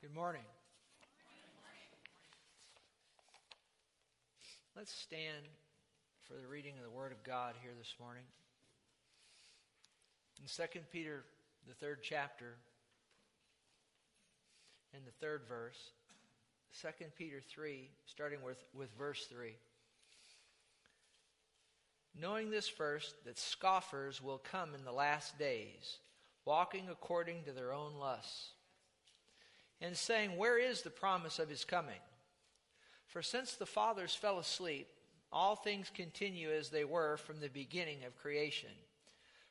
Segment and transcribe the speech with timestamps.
[0.00, 0.42] Good morning.
[4.76, 5.48] Let's stand
[6.22, 8.22] for the reading of the Word of God here this morning.
[10.40, 11.24] In 2 Peter,
[11.66, 12.54] the third chapter,
[14.94, 15.90] and the third verse,
[16.80, 19.56] 2 Peter 3, starting with, with verse 3.
[22.16, 25.98] Knowing this first, that scoffers will come in the last days,
[26.44, 28.52] walking according to their own lusts,
[29.80, 32.00] and saying, Where is the promise of his coming?
[33.06, 34.88] For since the fathers fell asleep,
[35.32, 38.70] all things continue as they were from the beginning of creation.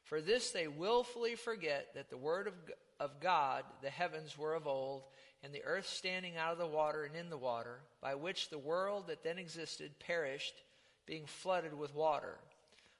[0.04, 2.54] For this they wilfully forget that the word of,
[2.99, 5.04] of God, the heavens were of old,
[5.44, 8.57] and the earth standing out of the water and in the water, by which the
[8.57, 10.63] world that then existed perished,
[11.05, 12.38] being flooded with water.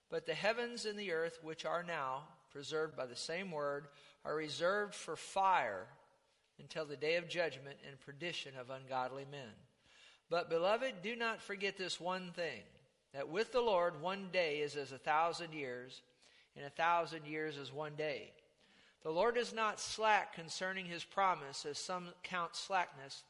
[0.10, 3.88] But the heavens and the earth, which are now preserved by the same word,
[4.24, 5.88] are reserved for fire
[6.60, 9.54] until the day of judgment and perdition of ungodly men.
[10.30, 12.62] But, beloved, do not forget this one thing
[13.14, 16.02] that with the Lord one day is as a thousand years,
[16.56, 18.32] and a thousand years as one day.
[19.04, 23.24] The Lord is not slack concerning his promise, as some count slackness,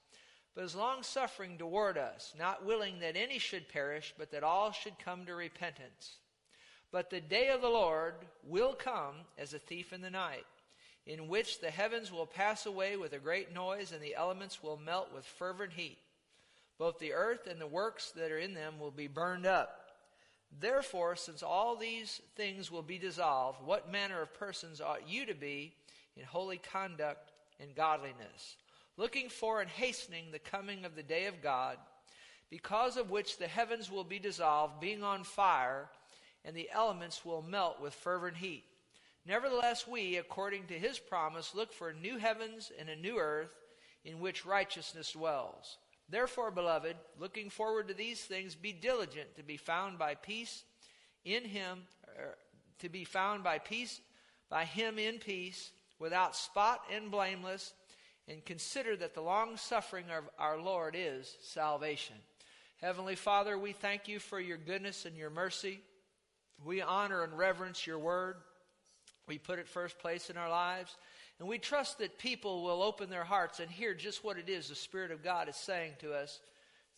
[0.55, 4.71] but is long suffering toward us, not willing that any should perish, but that all
[4.71, 6.15] should come to repentance.
[6.91, 10.45] But the day of the Lord will come as a thief in the night,
[11.07, 14.77] in which the heavens will pass away with a great noise, and the elements will
[14.77, 15.97] melt with fervent heat.
[16.77, 19.79] Both the earth and the works that are in them will be burned up.
[20.59, 25.33] Therefore, since all these things will be dissolved, what manner of persons ought you to
[25.33, 25.73] be
[26.17, 28.57] in holy conduct and godliness,
[28.97, 31.77] looking for and hastening the coming of the day of God,
[32.49, 35.89] because of which the heavens will be dissolved, being on fire,
[36.43, 38.65] and the elements will melt with fervent heat.
[39.27, 43.53] Nevertheless, we, according to his promise, look for new heavens and a new earth
[44.05, 45.77] in which righteousness dwells.
[46.09, 50.63] Therefore, beloved, looking forward to these things, be diligent to be found by peace
[51.25, 51.79] in him,
[52.17, 52.37] er,
[52.79, 53.99] to be found by peace,
[54.49, 57.73] by him in peace, without spot and blameless,
[58.29, 62.15] and consider that the long suffering of our Lord is salvation.
[62.77, 65.81] Heavenly Father, we thank you for your goodness and your mercy.
[66.63, 68.37] We honor and reverence your word.
[69.27, 70.95] We put it first place in our lives.
[71.39, 74.69] And we trust that people will open their hearts and hear just what it is
[74.69, 76.39] the Spirit of God is saying to us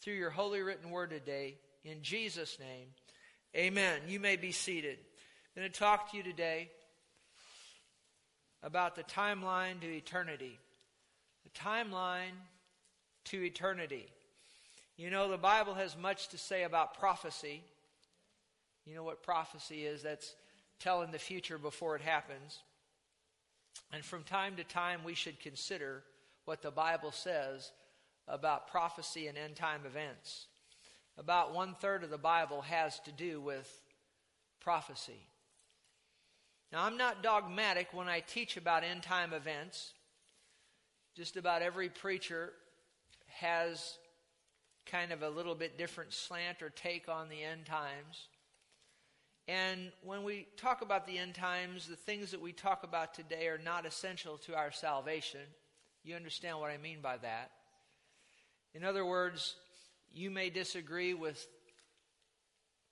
[0.02, 1.58] through your holy written word today.
[1.84, 2.88] In Jesus' name,
[3.56, 4.02] amen.
[4.08, 4.98] You may be seated.
[5.56, 6.70] I'm going to talk to you today
[8.64, 10.58] about the timeline to eternity.
[11.44, 12.36] The timeline
[13.26, 14.06] to eternity.
[14.96, 17.62] You know, the Bible has much to say about prophecy.
[18.86, 20.04] You know what prophecy is?
[20.04, 20.36] That's
[20.80, 22.60] telling the future before it happens.
[23.92, 26.04] And from time to time, we should consider
[26.46, 27.72] what the Bible says
[28.28, 30.46] about prophecy and end time events.
[31.18, 33.70] About one third of the Bible has to do with
[34.62, 35.28] prophecy.
[36.72, 39.94] Now, I'm not dogmatic when I teach about end time events.
[41.16, 42.54] Just about every preacher
[43.28, 43.98] has
[44.86, 48.28] kind of a little bit different slant or take on the end times.
[49.50, 53.48] And when we talk about the end times, the things that we talk about today
[53.48, 55.40] are not essential to our salvation.
[56.04, 57.50] You understand what I mean by that.
[58.76, 59.56] In other words,
[60.14, 61.44] you may disagree with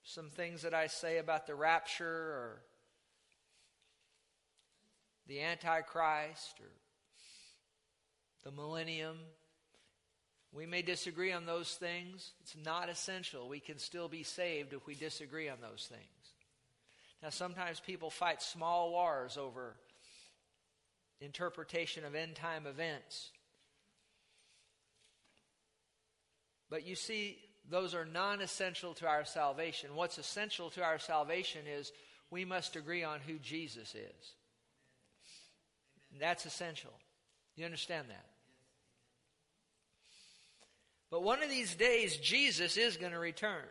[0.02, 2.62] some things that I say about the rapture or
[5.28, 6.72] the Antichrist or
[8.42, 9.18] the millennium.
[10.52, 12.32] We may disagree on those things.
[12.40, 13.48] It's not essential.
[13.48, 16.17] We can still be saved if we disagree on those things.
[17.22, 19.74] Now, sometimes people fight small wars over
[21.20, 23.30] interpretation of end time events.
[26.70, 29.94] But you see, those are non essential to our salvation.
[29.94, 31.92] What's essential to our salvation is
[32.30, 34.32] we must agree on who Jesus is.
[36.20, 36.92] That's essential.
[37.56, 38.26] You understand that?
[41.10, 43.64] But one of these days, Jesus is going to return.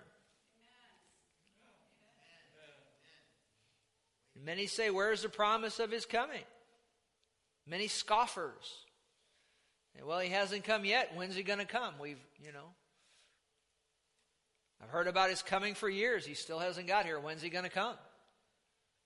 [4.45, 6.43] Many say, Where's the promise of his coming?
[7.65, 8.85] Many scoffers.
[10.05, 11.15] Well, he hasn't come yet.
[11.15, 11.95] When's he going to come?
[11.99, 12.69] We've, you know,
[14.81, 16.25] I've heard about his coming for years.
[16.25, 17.19] He still hasn't got here.
[17.19, 17.95] When's he going to come?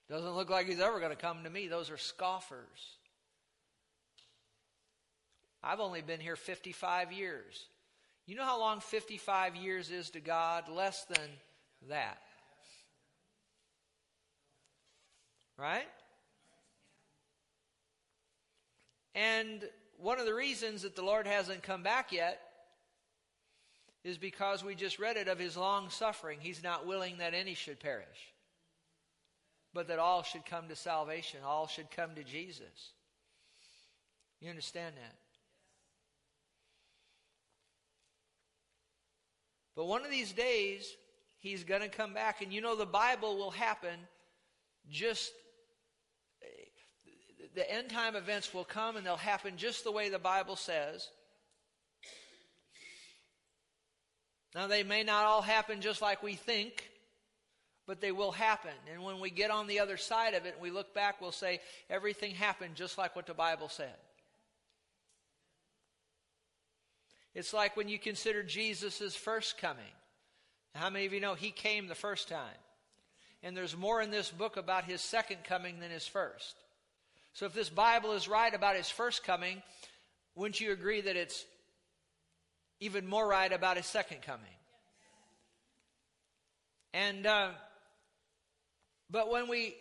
[0.09, 1.67] Doesn't look like he's ever going to come to me.
[1.67, 2.97] Those are scoffers.
[5.63, 7.67] I've only been here 55 years.
[8.25, 10.67] You know how long 55 years is to God?
[10.67, 11.29] Less than
[11.89, 12.17] that.
[15.61, 15.87] Right?
[19.13, 19.63] And
[19.99, 22.41] one of the reasons that the Lord hasn't come back yet
[24.03, 26.39] is because we just read it of his long suffering.
[26.41, 28.33] He's not willing that any should perish,
[29.71, 32.93] but that all should come to salvation, all should come to Jesus.
[34.39, 35.15] You understand that?
[39.75, 40.95] But one of these days,
[41.37, 42.41] he's going to come back.
[42.41, 43.99] And you know, the Bible will happen
[44.89, 45.31] just.
[47.53, 51.09] The end time events will come and they'll happen just the way the Bible says.
[54.56, 56.89] Now, they may not all happen just like we think,
[57.88, 58.71] but they will happen.
[58.92, 61.31] And when we get on the other side of it and we look back, we'll
[61.31, 63.95] say, everything happened just like what the Bible said.
[67.33, 69.83] It's like when you consider Jesus' first coming.
[70.75, 72.59] How many of you know he came the first time?
[73.44, 76.56] And there's more in this book about his second coming than his first.
[77.33, 79.61] So if this Bible is right about his first coming,
[80.35, 81.45] wouldn't you agree that it's
[82.79, 84.45] even more right about his second coming?
[86.93, 87.49] And, uh,
[89.09, 89.75] but when we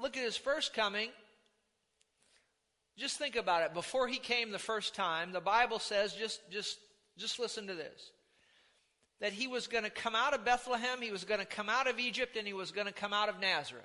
[0.00, 1.10] look at his first coming,
[2.98, 3.72] just think about it.
[3.72, 6.76] Before he came the first time, the Bible says, just, just,
[7.16, 8.10] just listen to this.
[9.20, 11.88] That he was going to come out of Bethlehem, he was going to come out
[11.88, 13.84] of Egypt, and he was going to come out of Nazareth.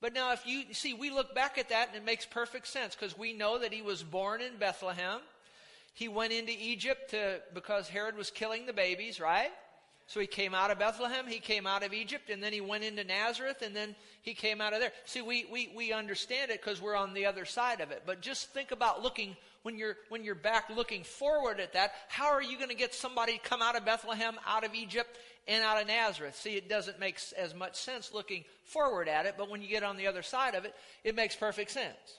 [0.00, 2.94] But now, if you see, we look back at that and it makes perfect sense
[2.94, 5.20] because we know that he was born in Bethlehem.
[5.94, 9.50] He went into Egypt to, because Herod was killing the babies, right?
[10.08, 12.84] So he came out of Bethlehem, he came out of Egypt, and then he went
[12.84, 14.92] into Nazareth, and then he came out of there.
[15.04, 18.02] See, we, we, we understand it because we're on the other side of it.
[18.06, 22.26] But just think about looking, when you're, when you're back looking forward at that, how
[22.26, 25.62] are you going to get somebody to come out of Bethlehem, out of Egypt, and
[25.62, 26.36] out of Nazareth?
[26.36, 29.82] See, it doesn't make as much sense looking forward at it, but when you get
[29.82, 32.18] on the other side of it, it makes perfect sense.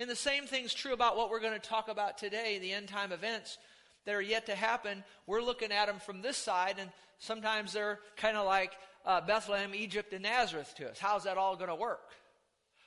[0.00, 2.88] And the same thing's true about what we're going to talk about today, the end
[2.88, 3.58] time events
[4.04, 7.98] that are yet to happen, we're looking at them from this side, and sometimes they're
[8.16, 8.72] kind of like
[9.04, 10.98] uh, Bethlehem, Egypt, and Nazareth to us.
[10.98, 12.10] How's that all going to work?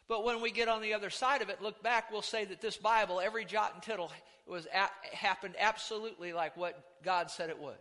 [0.08, 2.62] But when we get on the other side of it, look back, we'll say that
[2.62, 4.12] this Bible, every jot and tittle,
[4.48, 7.78] was a- happened absolutely like what God said it would.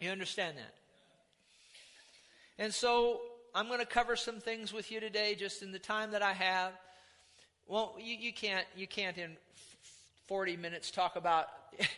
[0.00, 0.74] You understand that?
[2.58, 3.20] And so
[3.54, 6.32] I'm going to cover some things with you today, just in the time that I
[6.32, 6.72] have.
[7.66, 9.36] Well, you, you can't you can't in
[10.26, 11.46] 40 minutes talk about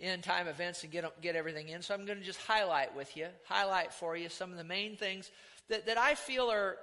[0.00, 1.82] end time events and get, get everything in.
[1.82, 4.96] So I'm going to just highlight with you, highlight for you some of the main
[4.96, 5.30] things
[5.68, 6.76] that, that I feel are,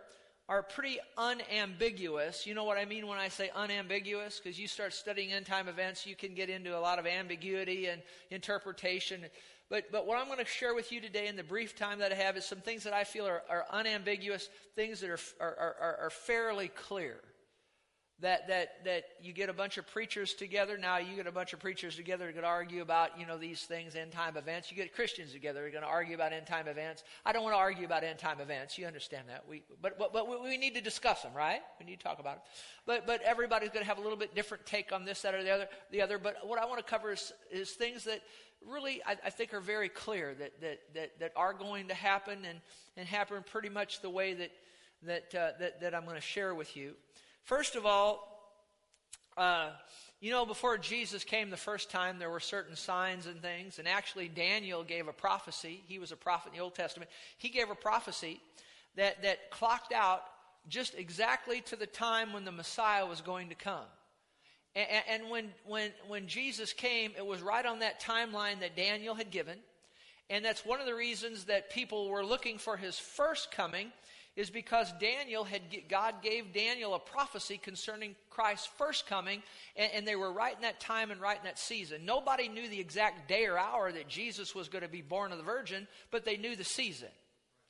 [0.50, 2.46] are pretty unambiguous.
[2.46, 4.40] You know what I mean when I say unambiguous?
[4.44, 7.88] Because you start studying end time events, you can get into a lot of ambiguity
[7.88, 8.02] and
[8.32, 9.22] interpretation.
[9.70, 12.12] But, but what I'm going to share with you today in the brief time that
[12.12, 15.76] I have is some things that I feel are, are unambiguous, things that are, are,
[15.82, 17.20] are, are fairly clear
[18.22, 20.78] that, that, that you get a bunch of preachers together.
[20.78, 23.96] Now you get a bunch of preachers together to argue about, you know, these things,
[23.96, 24.72] end time events.
[24.72, 27.04] You get Christians together who are going to argue about end time events.
[27.26, 28.78] I don't want to argue about end time events.
[28.78, 29.44] You understand that.
[29.50, 31.60] We, but, but, but we need to discuss them, right?
[31.78, 32.44] We need to talk about them.
[32.86, 35.44] But, but everybody's going to have a little bit different take on this, that, or
[35.44, 35.68] the other.
[35.92, 36.18] The other.
[36.18, 38.22] But what I want to cover is, is things that
[38.68, 42.40] really I, I think are very clear that, that, that, that are going to happen
[42.46, 42.60] and,
[42.98, 44.52] and happen pretty much the way that,
[45.04, 46.94] that, uh, that, that I'm going to share with you.
[47.44, 48.32] First of all,
[49.38, 49.70] uh,
[50.22, 53.80] you know, before Jesus came the first time, there were certain signs and things.
[53.80, 55.84] And actually, Daniel gave a prophecy.
[55.88, 57.12] He was a prophet in the Old Testament.
[57.38, 58.40] He gave a prophecy
[58.96, 60.24] that, that clocked out
[60.68, 63.86] just exactly to the time when the Messiah was going to come.
[64.76, 69.16] And, and when, when, when Jesus came, it was right on that timeline that Daniel
[69.16, 69.58] had given.
[70.30, 73.92] And that's one of the reasons that people were looking for his first coming
[74.36, 79.42] is because Daniel had, God gave Daniel a prophecy concerning Christ's first coming,
[79.78, 82.06] and, and, they were right in that time and right in that season.
[82.06, 85.38] Nobody knew the exact day or hour that Jesus was going to be born of
[85.38, 87.08] the Virgin, but they knew the season.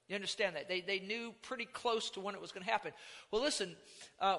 [0.07, 0.67] You understand that?
[0.67, 2.93] They, they knew pretty close to when it was going to happen.
[3.29, 3.75] Well, listen,
[4.19, 4.37] uh,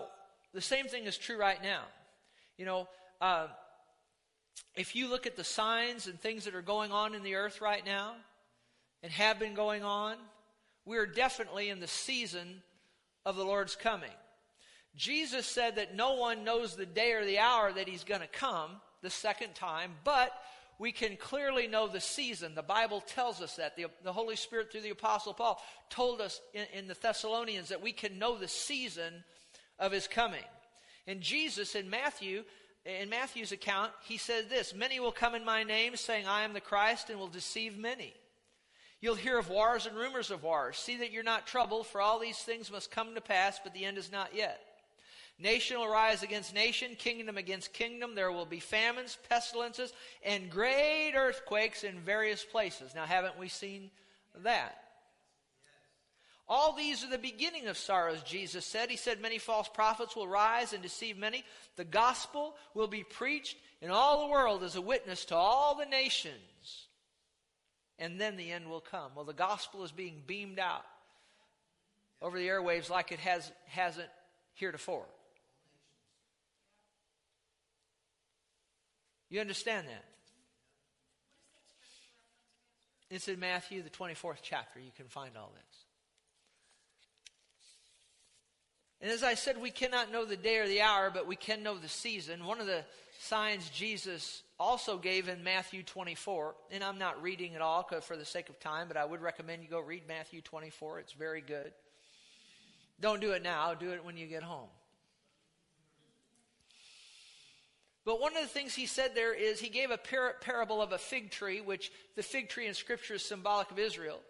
[0.53, 1.83] the same thing is true right now.
[2.57, 2.89] You know,
[3.21, 3.49] uh,
[4.75, 7.61] if you look at the signs and things that are going on in the earth
[7.61, 8.15] right now
[9.03, 10.17] and have been going on,
[10.85, 12.63] we are definitely in the season
[13.25, 14.11] of the Lord's coming.
[14.95, 18.27] Jesus said that no one knows the day or the hour that he's going to
[18.27, 18.71] come
[19.03, 20.33] the second time, but
[20.79, 22.55] we can clearly know the season.
[22.55, 23.77] The Bible tells us that.
[23.77, 25.61] The, the Holy Spirit, through the Apostle Paul,
[25.91, 29.25] told us in, in the Thessalonians that we can know the season
[29.79, 30.45] of his coming.
[31.07, 32.45] And Jesus in Matthew,
[32.85, 36.53] in Matthew's account, he says this Many will come in my name, saying, I am
[36.53, 38.15] the Christ, and will deceive many.
[39.01, 40.79] You'll hear of wars and rumors of wars.
[40.79, 43.85] See that you're not troubled, for all these things must come to pass, but the
[43.85, 44.61] end is not yet.
[45.39, 48.15] Nation will rise against nation, kingdom against kingdom.
[48.15, 49.93] There will be famines, pestilences,
[50.25, 52.95] and great earthquakes in various places.
[52.95, 53.91] Now, haven't we seen
[54.43, 54.86] that?
[56.49, 58.91] All these are the beginning of sorrows, Jesus said.
[58.91, 61.45] He said, Many false prophets will rise and deceive many.
[61.77, 65.87] The gospel will be preached in all the world as a witness to all the
[65.87, 66.87] nations
[67.99, 69.13] and then the end will come.
[69.15, 70.85] Well, the gospel is being beamed out
[72.21, 74.09] over the airwaves like it has, hasn't
[74.55, 75.07] heretofore.
[79.29, 80.05] You understand that?
[83.09, 84.81] It's in Matthew, the 24th chapter.
[84.81, 85.85] You can find all this.
[89.01, 91.63] And as I said, we cannot know the day or the hour, but we can
[91.63, 92.47] know the season.
[92.47, 92.85] One of the
[93.21, 98.25] signs Jesus also gave in Matthew 24, and I'm not reading it all for the
[98.25, 101.01] sake of time, but I would recommend you go read Matthew 24.
[101.01, 101.73] It's very good.
[103.01, 104.69] Don't do it now, do it when you get home.
[108.07, 110.93] But one of the things he said there is he gave a par- parable of
[110.93, 114.21] a fig tree, which the fig tree in Scripture is symbolic of Israel.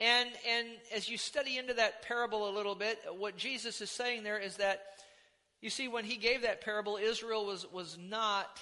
[0.00, 4.22] And, and as you study into that parable a little bit, what Jesus is saying
[4.22, 4.82] there is that,
[5.60, 8.60] you see, when he gave that parable, Israel was, was not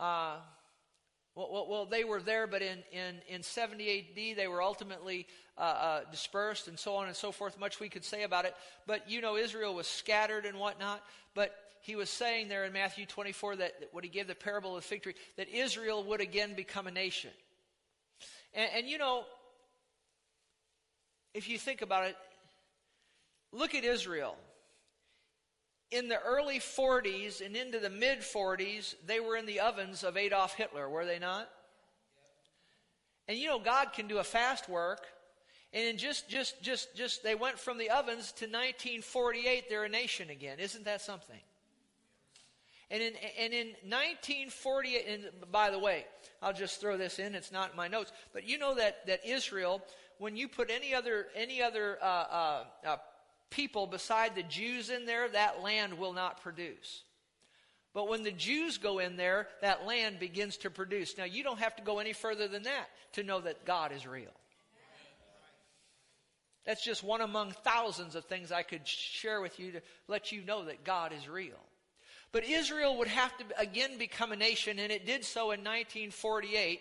[0.00, 0.36] uh,
[1.36, 5.26] well, well, they were there, but in, in, in 70 AD, they were ultimately
[5.58, 7.60] uh, uh, dispersed and so on and so forth.
[7.60, 8.54] Much we could say about it.
[8.86, 11.02] But you know, Israel was scattered and whatnot.
[11.34, 14.76] But he was saying there in Matthew 24 that, that when he gave the parable
[14.76, 17.30] of the fig tree, that Israel would again become a nation.
[18.54, 19.24] And, and you know,
[21.36, 22.16] if you think about it,
[23.52, 24.36] look at Israel
[25.90, 30.16] in the early 40s and into the mid 40s, they were in the ovens of
[30.16, 31.48] Adolf Hitler, were they not?
[33.28, 35.00] And you know, God can do a fast work.
[35.72, 39.88] And in just, just, just, just, they went from the ovens to 1948, they're a
[39.88, 40.58] nation again.
[40.58, 41.40] Isn't that something?
[42.90, 46.06] And in, and in 1948, and by the way,
[46.40, 49.26] I'll just throw this in, it's not in my notes, but you know that, that
[49.26, 49.82] Israel,
[50.18, 52.96] when you put any other, any other uh, uh, uh,
[53.50, 57.02] people beside the Jews in there, that land will not produce.
[57.94, 61.16] But when the Jews go in there, that land begins to produce.
[61.16, 64.06] Now, you don't have to go any further than that to know that God is
[64.06, 64.32] real.
[66.66, 70.42] That's just one among thousands of things I could share with you to let you
[70.44, 71.60] know that God is real.
[72.32, 76.80] But Israel would have to again become a nation, and it did so in 1948.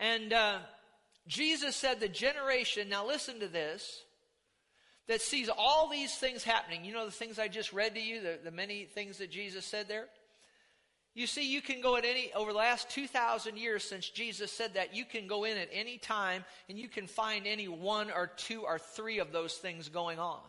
[0.00, 0.58] And uh,
[1.26, 4.02] Jesus said the generation, now listen to this,
[5.06, 6.84] that sees all these things happening.
[6.84, 9.64] You know the things I just read to you, the, the many things that Jesus
[9.64, 10.06] said there?
[11.14, 14.74] You see, you can go at any, over the last 2,000 years since Jesus said
[14.74, 18.26] that, you can go in at any time and you can find any one or
[18.26, 20.40] two or three of those things going on.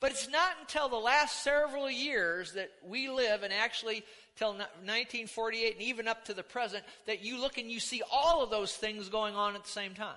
[0.00, 4.02] But it's not until the last several years that we live and actually
[4.36, 8.42] till 1948 and even up to the present that you look and you see all
[8.42, 10.14] of those things going on at the same time.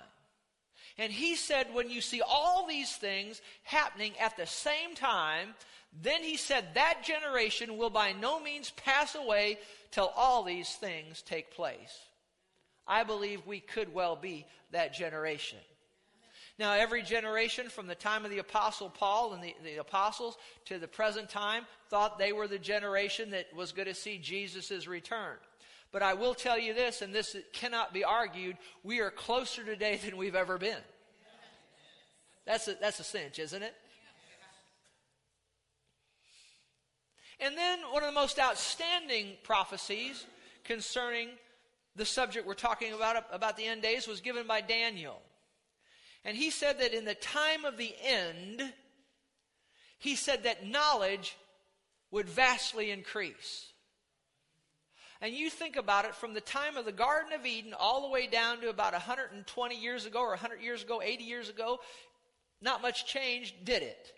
[0.98, 5.54] And he said, when you see all these things happening at the same time,
[6.02, 9.58] then he said that generation will by no means pass away
[9.90, 11.98] till all these things take place.
[12.86, 15.58] I believe we could well be that generation.
[16.60, 20.36] Now, every generation from the time of the Apostle Paul and the, the apostles
[20.66, 24.86] to the present time thought they were the generation that was going to see Jesus'
[24.86, 25.36] return.
[25.90, 29.98] But I will tell you this, and this cannot be argued, we are closer today
[30.04, 30.76] than we've ever been.
[32.44, 33.74] That's a, that's a cinch, isn't it?
[37.40, 40.26] And then one of the most outstanding prophecies
[40.64, 41.30] concerning
[41.96, 45.22] the subject we're talking about, about the end days, was given by Daniel.
[46.24, 48.72] And he said that in the time of the end,
[49.98, 51.36] he said that knowledge
[52.10, 53.66] would vastly increase.
[55.22, 58.08] And you think about it from the time of the Garden of Eden all the
[58.08, 61.78] way down to about 120 years ago, or 100 years ago, 80 years ago,
[62.62, 64.12] not much change, did it?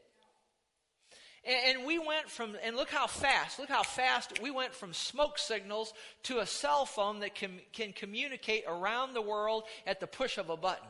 [1.44, 5.38] And, we went from, and look how fast, look how fast we went from smoke
[5.38, 5.92] signals
[6.24, 10.50] to a cell phone that can, can communicate around the world at the push of
[10.50, 10.86] a button.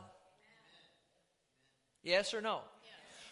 [2.03, 2.61] Yes or no?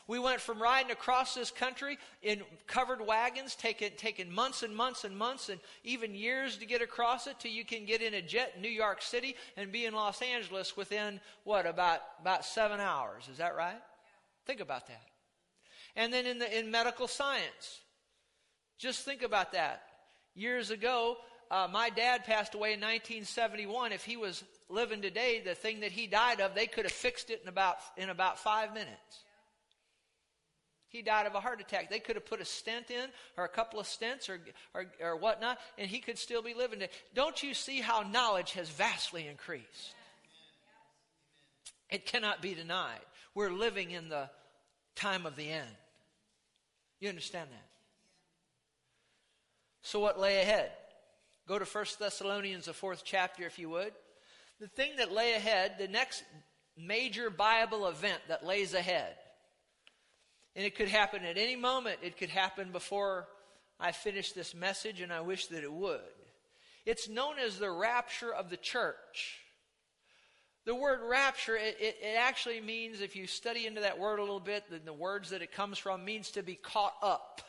[0.08, 5.04] We went from riding across this country in covered wagons, taking, taking months and months
[5.06, 8.22] and months and even years to get across it, till you can get in a
[8.22, 12.80] jet in New York City and be in Los Angeles within, what, about, about seven
[12.80, 13.30] hours.
[13.32, 13.72] Is that right?
[13.72, 14.48] Yeah.
[14.48, 15.04] Think about that.
[15.96, 17.80] And then in, the, in medical science,
[18.78, 19.84] just think about that.
[20.34, 21.18] Years ago,
[21.52, 23.92] uh, my dad passed away in 1971.
[23.92, 27.30] If he was living today, the thing that he died of, they could have fixed
[27.30, 29.26] it in about, in about five minutes.
[30.88, 31.90] He died of a heart attack.
[31.90, 34.40] They could have put a stent in or a couple of stents or,
[34.74, 36.92] or, or whatnot, and he could still be living today.
[37.14, 39.96] Don't you see how knowledge has vastly increased?
[41.90, 43.02] It cannot be denied.
[43.36, 44.30] We're living in the
[44.96, 45.70] time of the end.
[47.02, 47.66] You understand that?
[49.82, 50.72] So, what lay ahead?
[51.48, 53.94] Go to 1 Thessalonians, the fourth chapter, if you would.
[54.60, 56.24] The thing that lay ahead, the next
[56.78, 59.16] major Bible event that lays ahead,
[60.56, 63.28] and it could happen at any moment, it could happen before
[63.80, 66.00] I finish this message, and I wish that it would.
[66.86, 69.40] It's known as the rapture of the church.
[70.66, 74.22] The word rapture, it, it, it, actually means, if you study into that word a
[74.22, 77.42] little bit, the, the words that it comes from means to be caught up.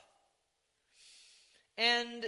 [1.77, 2.25] And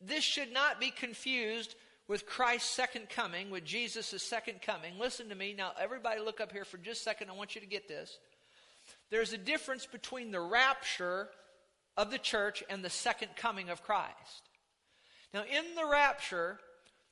[0.00, 1.74] this should not be confused
[2.08, 4.98] with Christ's second coming, with Jesus' second coming.
[4.98, 5.54] Listen to me.
[5.56, 7.30] Now, everybody look up here for just a second.
[7.30, 8.18] I want you to get this.
[9.10, 11.28] There's a difference between the rapture
[11.96, 14.48] of the church and the second coming of Christ.
[15.34, 16.58] Now, in the rapture,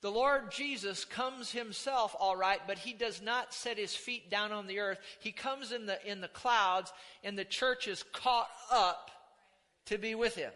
[0.01, 4.53] the Lord Jesus comes himself, all right, but he does not set his feet down
[4.53, 4.99] on the earth.
[5.19, 6.93] He comes in the, in the clouds,
[7.25, 9.11] and the church is caught up
[9.87, 10.53] to be with him.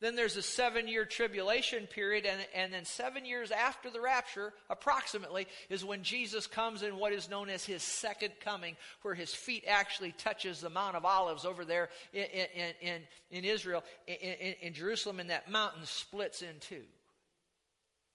[0.00, 4.52] Then there's a seven year tribulation period, and, and then seven years after the rapture,
[4.70, 9.34] approximately, is when Jesus comes in what is known as his second coming, where his
[9.34, 13.02] feet actually touches the Mount of Olives over there in, in, in,
[13.32, 16.84] in Israel, in, in, in Jerusalem, and that mountain splits in two.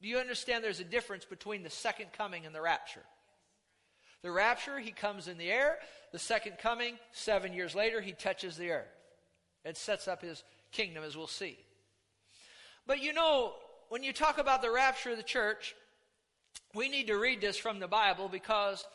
[0.01, 3.03] Do you understand there's a difference between the second coming and the rapture?
[4.21, 5.79] The rapture, he comes in the air.
[6.13, 8.87] The second coming, seven years later, he touches the earth.
[9.65, 11.57] and sets up his kingdom, as we'll see.
[12.85, 13.53] But you know,
[13.89, 15.75] when you talk about the rapture of the church,
[16.73, 18.85] we need to read this from the Bible because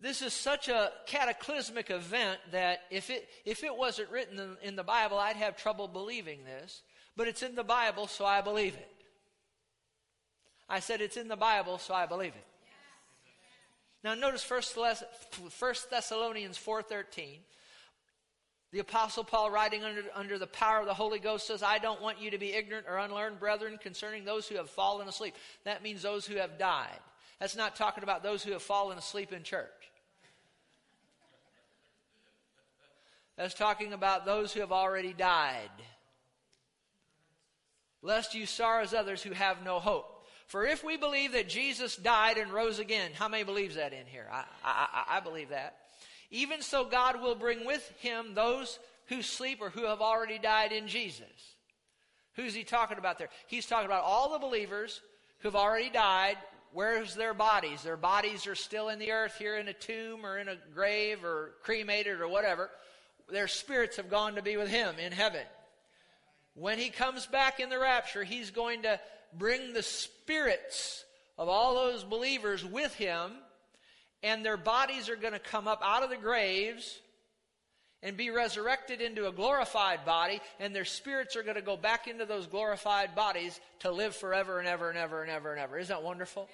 [0.00, 4.76] this is such a cataclysmic event that if it, if it wasn't written in, in
[4.76, 6.82] the Bible, I'd have trouble believing this.
[7.16, 8.90] But it's in the Bible, so I believe it.
[10.68, 12.46] I said it's in the Bible, so I believe it.
[14.04, 14.76] Now notice First
[15.90, 17.38] Thessalonians 4.13.
[18.72, 22.02] The Apostle Paul, writing under, under the power of the Holy Ghost, says, I don't
[22.02, 25.34] want you to be ignorant or unlearned, brethren, concerning those who have fallen asleep.
[25.64, 26.98] That means those who have died.
[27.38, 29.70] That's not talking about those who have fallen asleep in church.
[33.36, 35.70] That's talking about those who have already died.
[38.02, 40.26] Lest you sorrow as others who have no hope.
[40.46, 44.06] For if we believe that Jesus died and rose again, how many believes that in
[44.06, 44.26] here?
[44.32, 45.76] I, I, I believe that.
[46.30, 50.72] Even so, God will bring with him those who sleep or who have already died
[50.72, 51.54] in Jesus.
[52.34, 53.30] Who's he talking about there?
[53.46, 55.00] He's talking about all the believers
[55.38, 56.36] who've already died.
[56.72, 57.82] Where's their bodies?
[57.82, 61.24] Their bodies are still in the earth, here in a tomb or in a grave
[61.24, 62.70] or cremated or whatever.
[63.30, 65.44] Their spirits have gone to be with him in heaven.
[66.54, 69.00] When he comes back in the rapture, he's going to
[69.32, 71.04] bring the spirits
[71.38, 73.32] of all those believers with him,
[74.22, 77.00] and their bodies are going to come up out of the graves
[78.02, 82.06] and be resurrected into a glorified body, and their spirits are going to go back
[82.06, 85.78] into those glorified bodies to live forever and ever and ever and ever and ever.
[85.78, 86.48] Isn't that wonderful?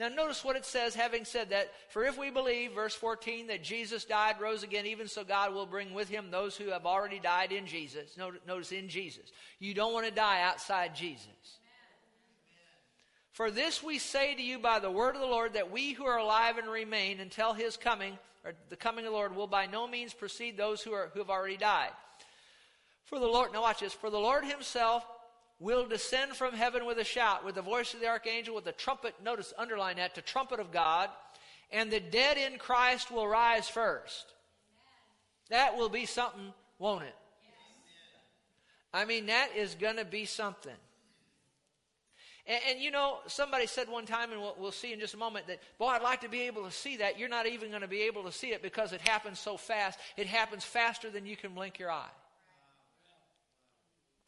[0.00, 3.62] Now, notice what it says, having said that, for if we believe, verse 14, that
[3.62, 7.20] Jesus died, rose again, even so God will bring with him those who have already
[7.20, 8.16] died in Jesus.
[8.46, 9.30] Notice in Jesus.
[9.60, 11.28] You don't want to die outside Jesus.
[13.34, 16.04] For this we say to you by the word of the Lord, that we who
[16.04, 19.66] are alive and remain until his coming, or the coming of the Lord, will by
[19.66, 21.90] no means precede those who, are, who have already died.
[23.06, 25.04] For the Lord, now watch this, for the Lord himself
[25.58, 28.72] will descend from heaven with a shout, with the voice of the archangel, with the
[28.72, 31.10] trumpet, notice, underline that, the trumpet of God,
[31.72, 34.32] and the dead in Christ will rise first.
[35.50, 37.16] That will be something, won't it?
[38.92, 40.76] I mean, that is going to be something.
[42.46, 45.16] And, and, you know, somebody said one time, and we'll, we'll, see in just a
[45.16, 47.18] moment, that, boy, I'd like to be able to see that.
[47.18, 49.98] You're not even going to be able to see it because it happens so fast.
[50.18, 52.04] It happens faster than you can blink your eye.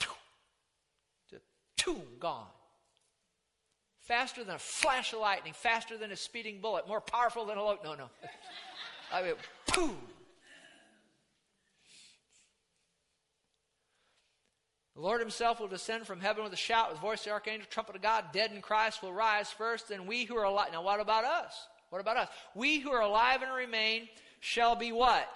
[1.84, 2.46] Boom, gone.
[4.00, 7.62] Faster than a flash of lightning, faster than a speeding bullet, more powerful than a
[7.62, 7.78] load.
[7.84, 8.08] No, no.
[9.12, 9.34] I mean,
[9.74, 9.96] boom.
[14.96, 17.30] The Lord himself will descend from heaven with a shout, with the voice of the
[17.32, 18.24] archangel, trumpet of God.
[18.32, 20.70] Dead in Christ will rise first, and we who are alive.
[20.72, 21.68] Now, what about us?
[21.90, 22.28] What about us?
[22.54, 24.08] We who are alive and remain
[24.40, 25.28] shall be what?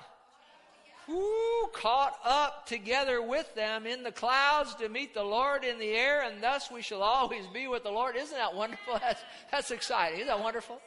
[1.10, 5.90] woo, caught up together with them in the clouds to meet the Lord in the
[5.90, 8.16] air, and thus we shall always be with the Lord.
[8.16, 8.94] Isn't that wonderful?
[9.00, 10.20] That's, that's exciting.
[10.20, 10.80] Isn't that wonderful?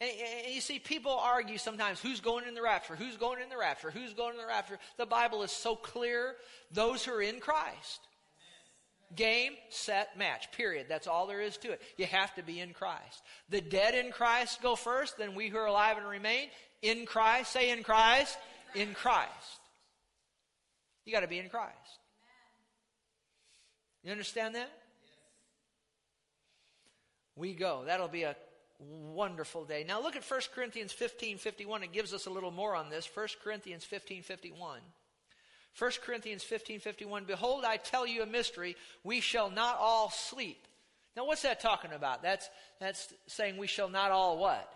[0.00, 0.10] And,
[0.46, 3.56] and, you see, people argue sometimes who's going in the rapture, who's going in the
[3.56, 4.78] rapture, who's going in the rapture.
[4.96, 6.36] The Bible is so clear
[6.72, 8.00] those who are in Christ.
[9.16, 10.52] Game, set, match.
[10.52, 10.86] Period.
[10.88, 11.82] That's all there is to it.
[11.96, 13.22] You have to be in Christ.
[13.48, 16.48] The dead in Christ go first, then we who are alive and remain
[16.82, 17.52] in Christ.
[17.52, 18.36] Say in Christ.
[18.74, 19.60] In Christ.
[21.04, 21.72] You got to be in Christ.
[24.04, 24.70] You understand that?
[27.34, 27.84] We go.
[27.86, 28.36] That'll be a
[28.78, 29.84] wonderful day.
[29.86, 31.82] Now look at 1 Corinthians 15 51.
[31.82, 33.08] It gives us a little more on this.
[33.12, 34.80] 1 Corinthians 15 51.
[35.78, 37.24] 1 Corinthians 15 51.
[37.24, 38.76] Behold, I tell you a mystery.
[39.04, 40.66] We shall not all sleep.
[41.16, 42.22] Now, what's that talking about?
[42.22, 44.72] That's, that's saying we shall not all what?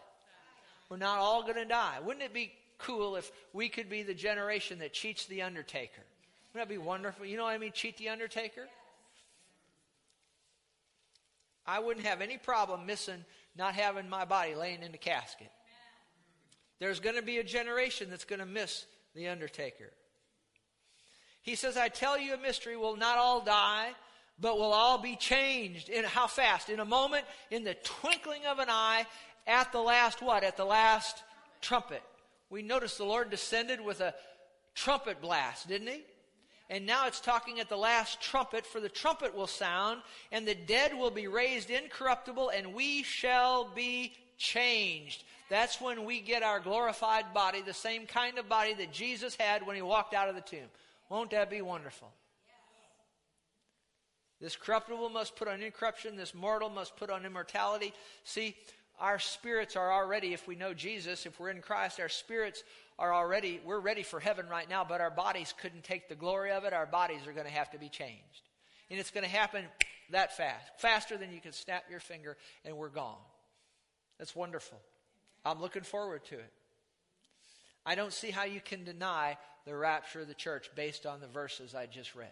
[0.88, 1.98] We're not all going to die.
[2.04, 6.02] Wouldn't it be cool if we could be the generation that cheats the undertaker?
[6.52, 7.24] Wouldn't that be wonderful?
[7.24, 7.72] You know what I mean?
[7.72, 8.66] Cheat the undertaker?
[11.64, 13.24] I wouldn't have any problem missing
[13.56, 15.50] not having my body laying in the casket.
[16.78, 19.92] There's going to be a generation that's going to miss the undertaker.
[21.42, 23.90] He says, I tell you a mystery, will not all die,
[24.40, 25.88] but will all be changed.
[25.88, 26.68] In how fast?
[26.68, 29.06] In a moment, in the twinkling of an eye,
[29.46, 30.44] at the last what?
[30.44, 31.22] At the last
[31.60, 32.02] trumpet.
[32.48, 34.14] We notice the Lord descended with a
[34.74, 36.02] trumpet blast, didn't he?
[36.72, 40.00] And now it's talking at the last trumpet, for the trumpet will sound,
[40.32, 45.22] and the dead will be raised incorruptible, and we shall be changed.
[45.50, 49.66] That's when we get our glorified body, the same kind of body that Jesus had
[49.66, 50.70] when he walked out of the tomb.
[51.11, 52.11] Won't that be wonderful?
[54.40, 57.92] This corruptible must put on incorruption, this mortal must put on immortality.
[58.24, 58.56] See,
[58.98, 62.64] our spirits are already, if we know Jesus, if we're in Christ, our spirits
[62.98, 66.52] are already, we're ready for heaven right now, but our bodies couldn't take the glory
[66.52, 66.72] of it.
[66.72, 68.48] Our bodies are going to have to be changed.
[68.90, 69.64] And it's going to happen
[70.11, 73.16] that fast, faster than you can snap your finger, and we're gone.
[74.18, 74.78] That's wonderful.
[75.44, 76.52] I'm looking forward to it.
[77.85, 81.26] I don't see how you can deny the rapture of the church based on the
[81.26, 82.28] verses I just read.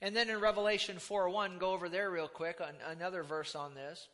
[0.00, 4.08] And then in Revelation 4 1, go over there real quick, another verse on this.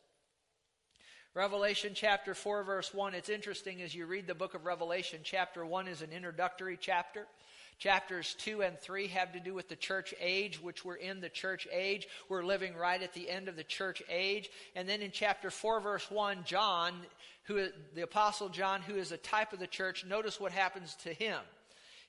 [1.38, 3.14] Revelation chapter 4, verse 1.
[3.14, 5.20] It's interesting as you read the book of Revelation.
[5.22, 7.28] Chapter 1 is an introductory chapter.
[7.78, 11.28] Chapters 2 and 3 have to do with the church age, which we're in the
[11.28, 12.08] church age.
[12.28, 14.50] We're living right at the end of the church age.
[14.74, 16.92] And then in chapter 4, verse 1, John,
[17.44, 21.12] who the apostle John, who is a type of the church, notice what happens to
[21.12, 21.38] him.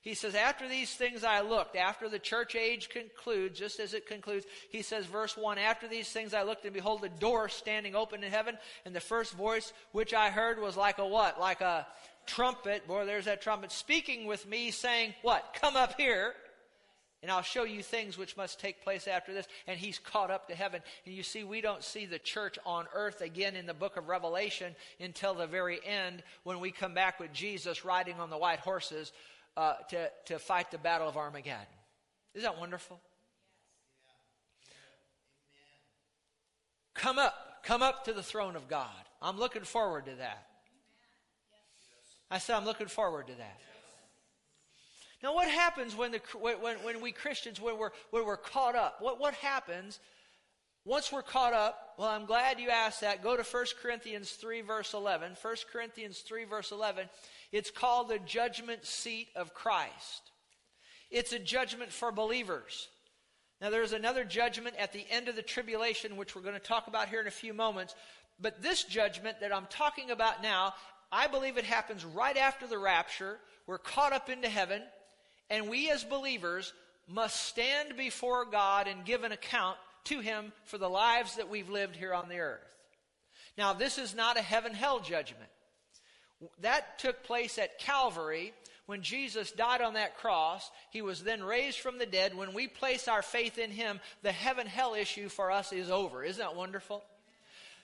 [0.02, 4.06] He says, After these things I looked, after the church age concludes, just as it
[4.06, 7.94] concludes, he says, verse 1 After these things I looked, and behold, a door standing
[7.94, 11.38] open in heaven, and the first voice which I heard was like a what?
[11.38, 11.86] Like a
[12.26, 12.86] trumpet.
[12.86, 15.56] Boy, there's that trumpet speaking with me, saying, What?
[15.60, 16.34] Come up here.
[17.22, 19.46] And I'll show you things which must take place after this.
[19.66, 20.80] And he's caught up to heaven.
[21.04, 24.08] And you see, we don't see the church on earth again in the book of
[24.08, 28.60] Revelation until the very end when we come back with Jesus riding on the white
[28.60, 29.12] horses
[29.60, 31.66] uh, to, to fight the battle of Armageddon.
[32.34, 32.98] Isn't that wonderful?
[36.94, 38.88] Come up, come up to the throne of God.
[39.20, 40.46] I'm looking forward to that.
[42.30, 43.60] I said, I'm looking forward to that.
[45.22, 48.96] Now, what happens when, the, when, when we Christians, when we're, when we're caught up?
[49.00, 50.00] What, what happens
[50.86, 51.96] once we're caught up?
[51.98, 53.22] Well, I'm glad you asked that.
[53.22, 55.36] Go to 1 Corinthians 3, verse 11.
[55.42, 57.10] 1 Corinthians 3, verse 11.
[57.52, 60.30] It's called the judgment seat of Christ.
[61.10, 62.88] It's a judgment for believers.
[63.60, 66.86] Now, there's another judgment at the end of the tribulation, which we're going to talk
[66.86, 67.94] about here in a few moments.
[68.40, 70.74] But this judgment that I'm talking about now,
[71.12, 73.38] I believe it happens right after the rapture.
[73.66, 74.82] We're caught up into heaven,
[75.50, 76.72] and we as believers
[77.06, 81.68] must stand before God and give an account to Him for the lives that we've
[81.68, 82.76] lived here on the earth.
[83.58, 85.50] Now, this is not a heaven hell judgment.
[86.60, 88.54] That took place at Calvary
[88.86, 90.70] when Jesus died on that cross.
[90.90, 92.36] He was then raised from the dead.
[92.36, 96.24] When we place our faith in Him, the heaven hell issue for us is over.
[96.24, 97.04] Isn't that wonderful?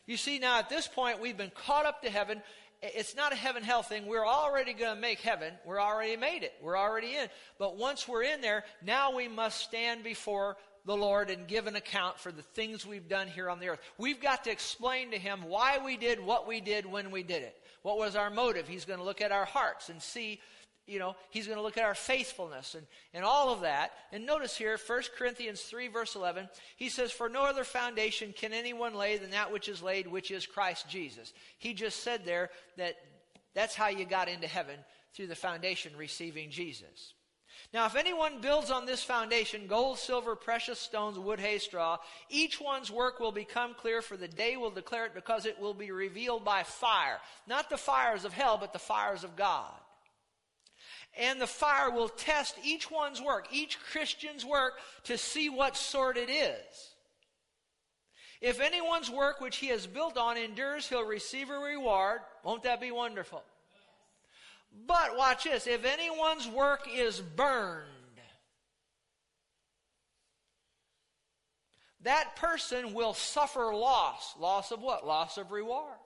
[0.07, 2.43] You see, now at this point, we've been caught up to heaven.
[2.83, 4.07] It's not a heaven hell thing.
[4.07, 5.53] We're already going to make heaven.
[5.65, 6.55] We're already made it.
[6.63, 7.29] We're already in.
[7.59, 11.77] But once we're in there, now we must stand before the Lord and give an
[11.77, 13.81] account for the things we've done here on the earth.
[13.99, 17.43] We've got to explain to Him why we did what we did when we did
[17.43, 17.57] it.
[17.87, 18.67] What was our motive?
[18.67, 20.41] He's going to look at our hearts and see,
[20.89, 23.93] you know, he's going to look at our faithfulness and, and all of that.
[24.11, 28.53] And notice here, 1 Corinthians 3, verse 11, he says, For no other foundation can
[28.53, 31.33] anyone lay than that which is laid, which is Christ Jesus.
[31.59, 32.97] He just said there that
[33.55, 34.81] That's how you got into heaven
[35.15, 37.15] through the foundation receiving Jesus.
[37.75, 41.99] Now, if anyone builds on this foundation gold, silver, precious stones, wood, hay, straw,
[42.31, 45.75] each one's work will become clear, for the day will declare it because it will
[45.75, 47.19] be revealed by fire.
[47.47, 49.73] Not the fires of hell, but the fires of God.
[51.19, 54.75] And the fire will test each one's work, each Christian's work,
[55.05, 56.95] to see what sort it is.
[58.41, 62.21] If anyone's work which he has built on endures, he'll receive a reward.
[62.45, 63.43] Won't that be wonderful?
[64.85, 67.89] But watch this if anyone's work is burned,
[72.03, 74.35] that person will suffer loss.
[74.39, 75.07] Loss of what?
[75.07, 75.97] Loss of reward.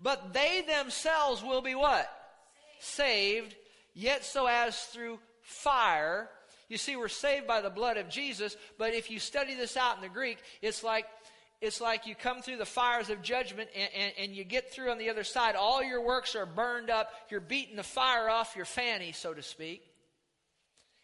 [0.00, 2.10] But they themselves will be what?
[2.80, 3.54] Saved,
[3.94, 6.28] yet so as through fire.
[6.68, 9.96] You see, we're saved by the blood of Jesus, but if you study this out
[9.96, 11.06] in the Greek, it's like
[11.64, 14.90] it's like you come through the fires of judgment and, and, and, you get through
[14.90, 15.56] on the other side.
[15.56, 17.10] All your works are burned up.
[17.30, 19.82] You're beating the fire off your fanny, so to speak.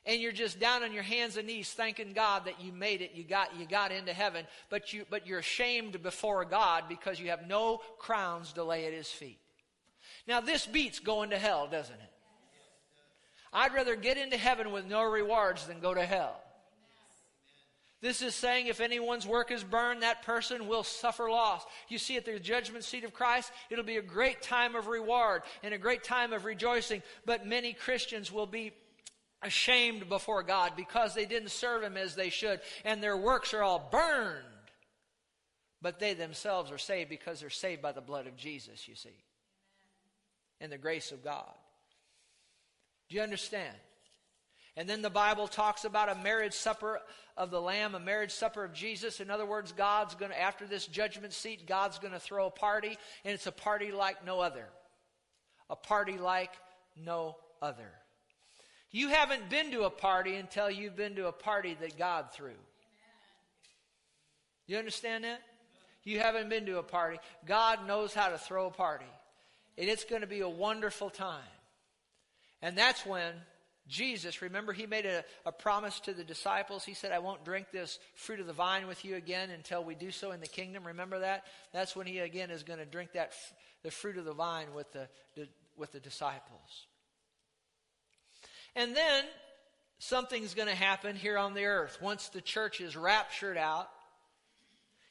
[0.06, 3.12] And you're just down on your hands and knees thanking God that you made it.
[3.14, 4.46] You got, you got into heaven.
[4.70, 8.92] But, you, but you're ashamed before God because you have no crowns to lay at
[8.92, 9.38] his feet.
[10.26, 12.12] Now, this beats going to hell, doesn't it?
[13.52, 16.40] I'd rather get into heaven with no rewards than go to hell.
[18.02, 21.64] This is saying if anyone's work is burned, that person will suffer loss.
[21.88, 25.42] You see, at the judgment seat of Christ, it'll be a great time of reward
[25.62, 27.02] and a great time of rejoicing.
[27.26, 28.72] But many Christians will be
[29.42, 33.62] ashamed before God because they didn't serve Him as they should, and their works are
[33.62, 34.44] all burned.
[35.82, 39.24] But they themselves are saved because they're saved by the blood of Jesus, you see,
[40.60, 41.52] and the grace of God.
[43.08, 43.74] Do you understand?
[44.80, 47.02] And then the Bible talks about a marriage supper
[47.36, 49.20] of the Lamb, a marriage supper of Jesus.
[49.20, 52.50] In other words, God's going to, after this judgment seat, God's going to throw a
[52.50, 54.64] party, and it's a party like no other.
[55.68, 56.52] A party like
[56.96, 57.92] no other.
[58.90, 62.56] You haven't been to a party until you've been to a party that God threw.
[64.66, 65.42] You understand that?
[66.04, 67.18] You haven't been to a party.
[67.44, 69.04] God knows how to throw a party.
[69.76, 71.44] And it's going to be a wonderful time.
[72.62, 73.34] And that's when
[73.88, 76.84] Jesus, remember, he made a, a, promise to the disciples.
[76.84, 79.96] He said, I won't drink this fruit of the vine with you again until we
[79.96, 80.86] do so in the kingdom.
[80.86, 81.44] Remember that?
[81.72, 83.32] That's when he again is going to drink that
[83.82, 86.86] the fruit of the vine with the, the, with the disciples.
[88.76, 89.24] And then
[89.98, 93.88] something's going to happen here on the earth once the church is raptured out.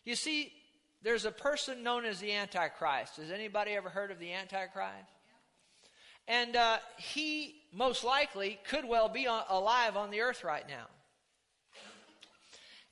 [0.05, 0.53] You see,
[1.01, 3.17] there's a person known as the Antichrist.
[3.17, 5.12] Has anybody ever heard of the Antichrist?
[6.29, 10.85] And uh, he most likely could well be on, alive on the earth right now.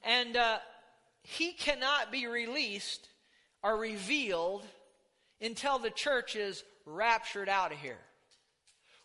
[0.04, 0.58] And uh,
[1.22, 3.08] he cannot be released
[3.62, 4.66] or revealed
[5.40, 8.00] until the church is raptured out of here.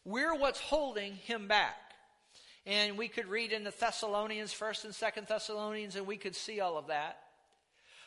[0.04, 1.76] We're what's holding him back.
[2.64, 6.60] And we could read in the Thessalonians, 1st and 2nd Thessalonians, and we could see
[6.60, 7.18] all of that.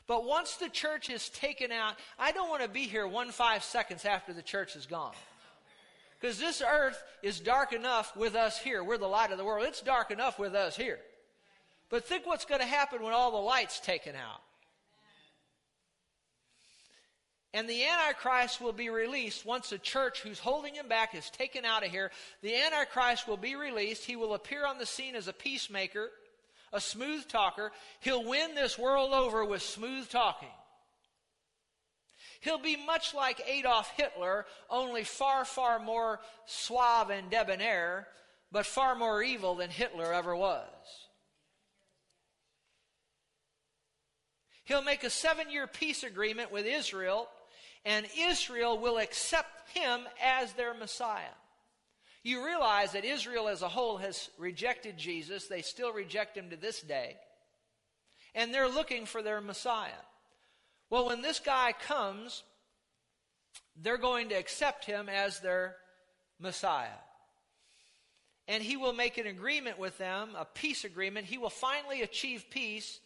[0.08, 3.64] But once the church is taken out, I don't want to be here one five
[3.64, 5.14] seconds after the church is gone.
[6.20, 8.84] Because this earth is dark enough with us here.
[8.84, 9.66] We're the light of the world.
[9.68, 11.00] It's dark enough with us here.
[11.90, 14.42] But think what's going to happen when all the light's taken out.
[17.54, 21.64] And the Antichrist will be released once the church who's holding him back is taken
[21.64, 22.12] out of here.
[22.42, 24.04] The Antichrist will be released.
[24.04, 26.10] He will appear on the scene as a peacemaker,
[26.74, 27.72] a smooth talker.
[28.02, 30.50] He'll win this world over with smooth talking.
[32.46, 38.08] He'll be much like Adolf Hitler, only far, far more suave and debonair,
[38.52, 40.62] but far more evil than Hitler ever was.
[44.64, 47.28] He'll make a seven year peace agreement with Israel,
[47.84, 51.34] and Israel will accept him as their Messiah.
[52.22, 55.48] You realize that Israel as a whole has rejected Jesus.
[55.48, 57.18] They still reject him to this day.
[58.36, 59.90] And they're looking for their Messiah.
[60.90, 62.44] Well, when this guy comes,
[63.82, 65.76] they're going to accept him as their
[66.40, 66.88] Messiah.
[68.48, 71.26] And he will make an agreement with them, a peace agreement.
[71.26, 73.00] He will finally achieve peace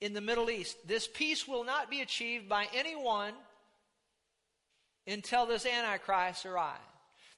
[0.00, 0.76] in the Middle East.
[0.86, 3.34] This peace will not be achieved by anyone
[5.06, 6.80] until this Antichrist arrives.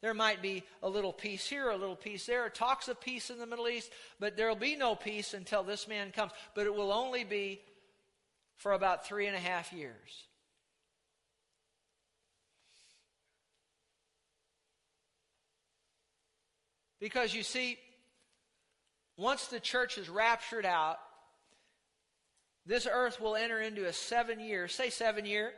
[0.00, 3.38] There might be a little peace here, a little peace there, talks of peace in
[3.38, 6.32] the Middle East, but there will be no peace until this man comes.
[6.54, 7.60] But it will only be
[8.60, 10.24] for about three and a half years.
[17.00, 17.78] Because you see,
[19.16, 20.98] once the church is raptured out,
[22.66, 25.52] this earth will enter into a seven year, say seven year,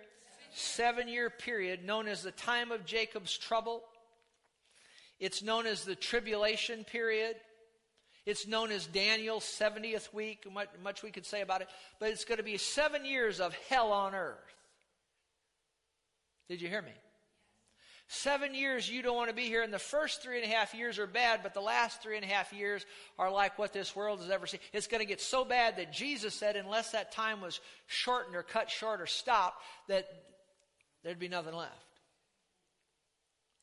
[0.54, 3.82] seven year period known as the time of Jacob's trouble.
[5.18, 7.34] It's known as the tribulation period.
[8.24, 10.46] It's known as Daniel's 70th week,
[10.82, 13.92] much, we could say about it, but it's going to be seven years of hell
[13.92, 14.38] on earth.
[16.48, 16.92] Did you hear me?
[18.06, 20.74] Seven years you don't want to be here, and the first three and a half
[20.74, 22.85] years are bad, but the last three and a half years
[23.18, 24.61] are like what this world has ever seen.
[24.72, 28.42] It's going to get so bad that Jesus said, unless that time was shortened or
[28.42, 30.06] cut short or stopped, that
[31.02, 31.72] there'd be nothing left.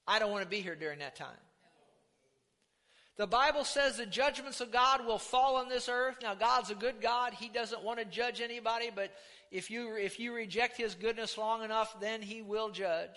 [0.07, 1.37] I don't want to be here during that time.
[3.19, 6.19] The Bible says the judgments of God will fall on this earth.
[6.21, 7.33] Now, God's a good God.
[7.33, 9.11] He doesn't want to judge anybody, but
[9.51, 13.09] if you, if you reject His goodness long enough, then He will judge.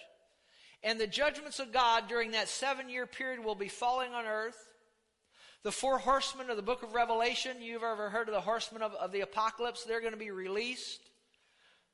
[0.82, 4.58] And the judgments of God during that seven year period will be falling on earth.
[5.62, 8.94] The four horsemen of the book of Revelation, you've ever heard of the horsemen of,
[8.94, 10.98] of the apocalypse, they're going to be released.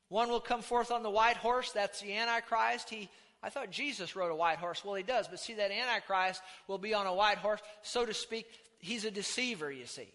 [0.08, 2.88] One will come forth on the white horse, that's the Antichrist.
[2.88, 3.10] He,
[3.42, 4.84] I thought Jesus rode a white horse.
[4.84, 8.14] Well, he does, but see, that Antichrist will be on a white horse, so to
[8.14, 8.46] speak.
[8.80, 10.08] He's a deceiver, you see,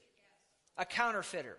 [0.78, 1.58] a counterfeiter.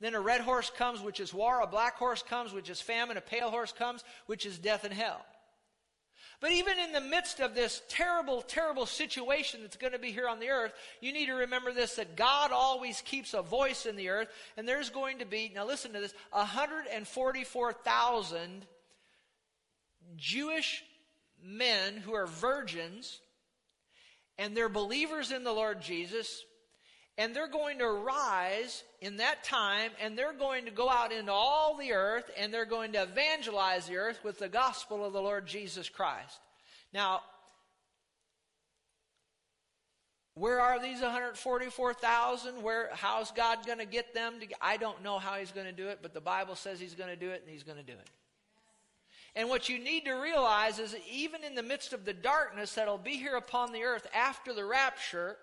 [0.00, 1.60] Then a red horse comes, which is war.
[1.60, 3.16] A black horse comes, which is famine.
[3.16, 5.24] A pale horse comes, which is death and hell.
[6.40, 10.28] But even in the midst of this terrible, terrible situation that's going to be here
[10.28, 13.96] on the earth, you need to remember this that God always keeps a voice in
[13.96, 14.28] the earth,
[14.58, 18.66] and there's going to be, now listen to this, 144,000
[20.16, 20.84] Jewish
[21.42, 23.20] men who are virgins,
[24.38, 26.44] and they're believers in the Lord Jesus,
[27.18, 31.32] and they're going to rise in that time and they're going to go out into
[31.32, 35.20] all the earth and they're going to evangelize the earth with the gospel of the
[35.20, 36.38] Lord Jesus Christ.
[36.92, 37.22] Now,
[40.34, 42.62] where are these 144,000?
[42.62, 44.34] Where how's God going to get them?
[44.40, 46.94] To, I don't know how he's going to do it, but the Bible says he's
[46.94, 48.10] going to do it and he's going to do it.
[49.36, 52.96] And what you need to realize is even in the midst of the darkness that'll
[52.96, 55.36] be here upon the earth after the rapture,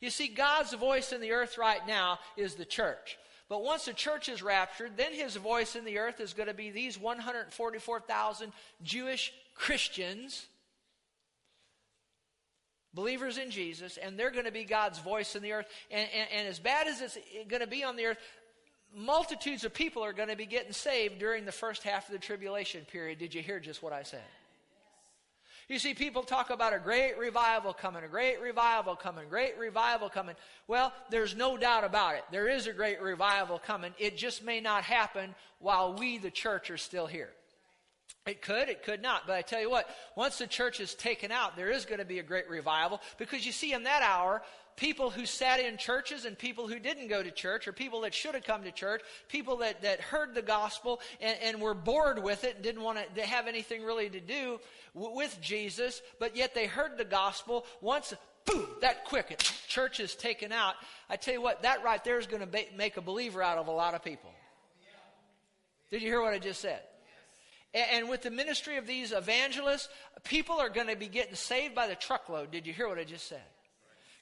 [0.00, 3.16] you see, God's voice in the earth right now is the church.
[3.48, 6.54] But once the church is raptured, then his voice in the earth is going to
[6.54, 10.46] be these 144,000 Jewish Christians,
[12.92, 15.66] believers in Jesus, and they're going to be God's voice in the earth.
[15.92, 18.18] And, and, and as bad as it's going to be on the earth,
[18.96, 22.18] multitudes of people are going to be getting saved during the first half of the
[22.18, 23.18] tribulation period.
[23.18, 24.24] Did you hear just what I said?
[25.68, 30.08] You see, people talk about a great revival coming, a great revival coming, great revival
[30.08, 30.36] coming.
[30.68, 32.24] Well, there's no doubt about it.
[32.30, 33.92] There is a great revival coming.
[33.98, 37.30] It just may not happen while we, the church, are still here.
[38.26, 39.26] It could, it could not.
[39.26, 42.04] But I tell you what, once the church is taken out, there is going to
[42.04, 44.42] be a great revival because you see, in that hour,
[44.76, 48.14] people who sat in churches and people who didn't go to church, or people that
[48.14, 52.22] should have come to church, people that, that heard the gospel and, and were bored
[52.22, 54.60] with it and didn't want to have anything really to do
[54.94, 57.64] w- with Jesus, but yet they heard the gospel.
[57.80, 60.74] Once, boom, that quick, church is taken out.
[61.08, 63.58] I tell you what, that right there is going to ba- make a believer out
[63.58, 64.30] of a lot of people.
[65.90, 66.80] Did you hear what I just said?
[67.72, 69.88] And with the ministry of these evangelists,
[70.24, 72.50] people are going to be getting saved by the truckload.
[72.50, 73.42] Did you hear what I just said?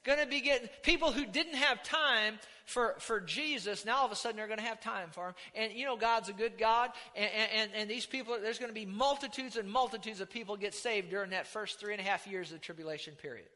[0.05, 4.13] Going to be getting people who didn't have time for, for Jesus, now all of
[4.13, 5.35] a sudden they're going to have time for him.
[5.55, 6.91] And you know, God's a good God.
[7.15, 10.75] And, and, and these people, there's going to be multitudes and multitudes of people get
[10.75, 13.47] saved during that first three and a half years of the tribulation period.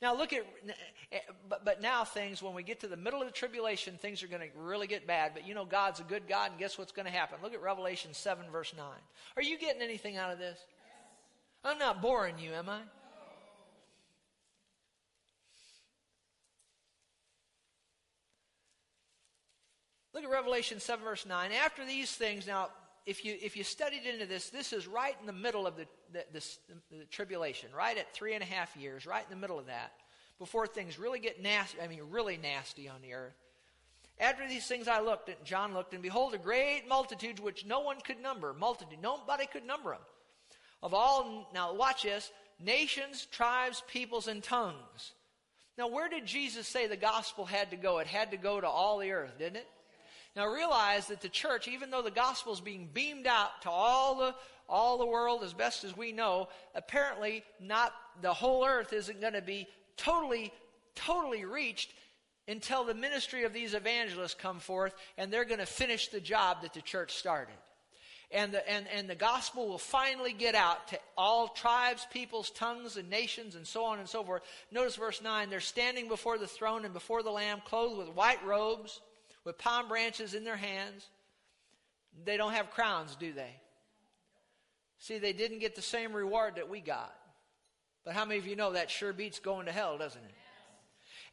[0.00, 0.44] Now look at,
[1.48, 4.26] but, but now things, when we get to the middle of the tribulation, things are
[4.26, 5.32] going to really get bad.
[5.34, 7.38] But you know, God's a good God, and guess what's going to happen?
[7.42, 8.86] Look at Revelation 7, verse 9.
[9.36, 10.58] Are you getting anything out of this?
[11.64, 12.80] I'm not boring you, am I?
[20.14, 21.52] Look at Revelation 7, verse 9.
[21.52, 22.68] After these things, now,
[23.06, 25.86] if you, if you studied into this, this is right in the middle of the,
[26.12, 26.24] the,
[26.90, 29.92] the tribulation, right at three and a half years, right in the middle of that,
[30.38, 33.34] before things really get nasty, I mean, really nasty on the earth.
[34.20, 37.80] After these things I looked, and John looked, and behold, a great multitude which no
[37.80, 38.52] one could number.
[38.52, 40.00] Multitude, nobody could number them.
[40.82, 45.12] Of all, now watch this, nations, tribes, peoples, and tongues.
[45.78, 47.98] Now, where did Jesus say the gospel had to go?
[47.98, 49.68] It had to go to all the earth, didn't it?
[50.34, 54.14] Now realize that the church, even though the gospel is being beamed out to all
[54.16, 54.34] the
[54.68, 59.34] all the world as best as we know, apparently not the whole earth isn't going
[59.34, 59.66] to be
[59.96, 60.52] totally
[60.94, 61.92] totally reached
[62.48, 66.62] until the ministry of these evangelists come forth and they're going to finish the job
[66.62, 67.54] that the church started.
[68.30, 72.96] And the, and, and the gospel will finally get out to all tribes, peoples, tongues,
[72.96, 74.40] and nations, and so on and so forth.
[74.70, 78.42] Notice verse 9 they're standing before the throne and before the Lamb, clothed with white
[78.46, 79.00] robes
[79.44, 81.06] with palm branches in their hands.
[82.24, 83.54] They don't have crowns, do they?
[84.98, 87.14] See, they didn't get the same reward that we got.
[88.04, 90.34] But how many of you know that sure beats going to hell, doesn't it?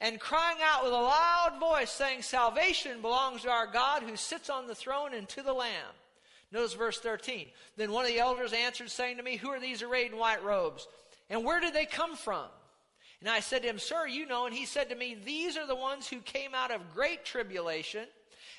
[0.02, 4.50] And crying out with a loud voice, saying, Salvation belongs to our God who sits
[4.50, 5.94] on the throne and to the Lamb.
[6.52, 7.48] Notice verse 13.
[7.76, 10.44] Then one of the elders answered, saying to me, Who are these arrayed in white
[10.44, 10.88] robes?
[11.30, 12.46] And where did they come from?
[13.22, 14.46] And I said to him, Sir, you know.
[14.46, 18.06] And he said to me, These are the ones who came out of great tribulation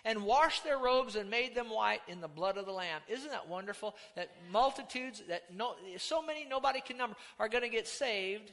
[0.05, 3.01] and washed their robes and made them white in the blood of the Lamb.
[3.09, 3.95] Isn't that wonderful?
[4.17, 8.51] That multitudes, that no, so many nobody can number, are going to get saved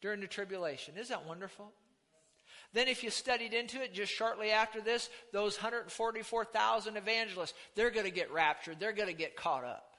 [0.00, 0.94] during the tribulation.
[0.96, 1.72] Isn't that wonderful?
[2.72, 8.04] Then, if you studied into it, just shortly after this, those 144,000 evangelists, they're going
[8.04, 8.78] to get raptured.
[8.78, 9.94] They're going to get caught up.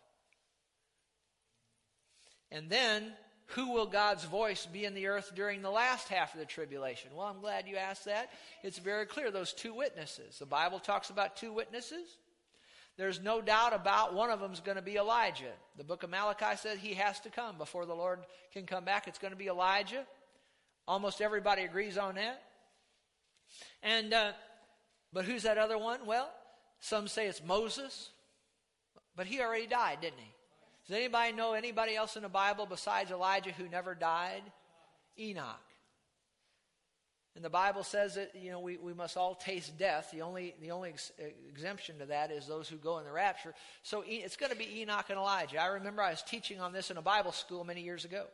[2.52, 3.14] And then,
[3.52, 7.12] who will God's voice be in the earth during the last half of the tribulation?
[7.16, 8.30] Well, I'm glad you asked that.
[8.62, 10.40] It's very clear those two witnesses.
[10.40, 12.18] The Bible talks about two witnesses.
[12.98, 15.54] There's no doubt about one of them is going to be Elijah.
[15.78, 18.20] The book of Malachi says he has to come before the Lord
[18.52, 19.08] can come back.
[19.08, 20.06] It's going to be Elijah.
[20.88, 22.42] Almost everybody agrees on that.
[23.84, 24.32] And uh,
[25.14, 26.06] but who's that other one?
[26.06, 26.30] Well,
[26.80, 28.10] some say it's Moses,
[29.16, 30.34] but he already died, didn't he?
[30.88, 34.44] Does anybody know anybody else in the Bible besides Elijah who never died?
[35.20, 35.60] Enoch.
[37.36, 40.10] And the Bible says that you know we, we must all taste death.
[40.12, 41.12] The only the only ex-
[41.48, 43.54] exemption to that is those who go in the rapture.
[43.84, 45.62] So it's going to be Enoch and Elijah.
[45.62, 48.26] I remember I was teaching on this in a Bible school many years ago.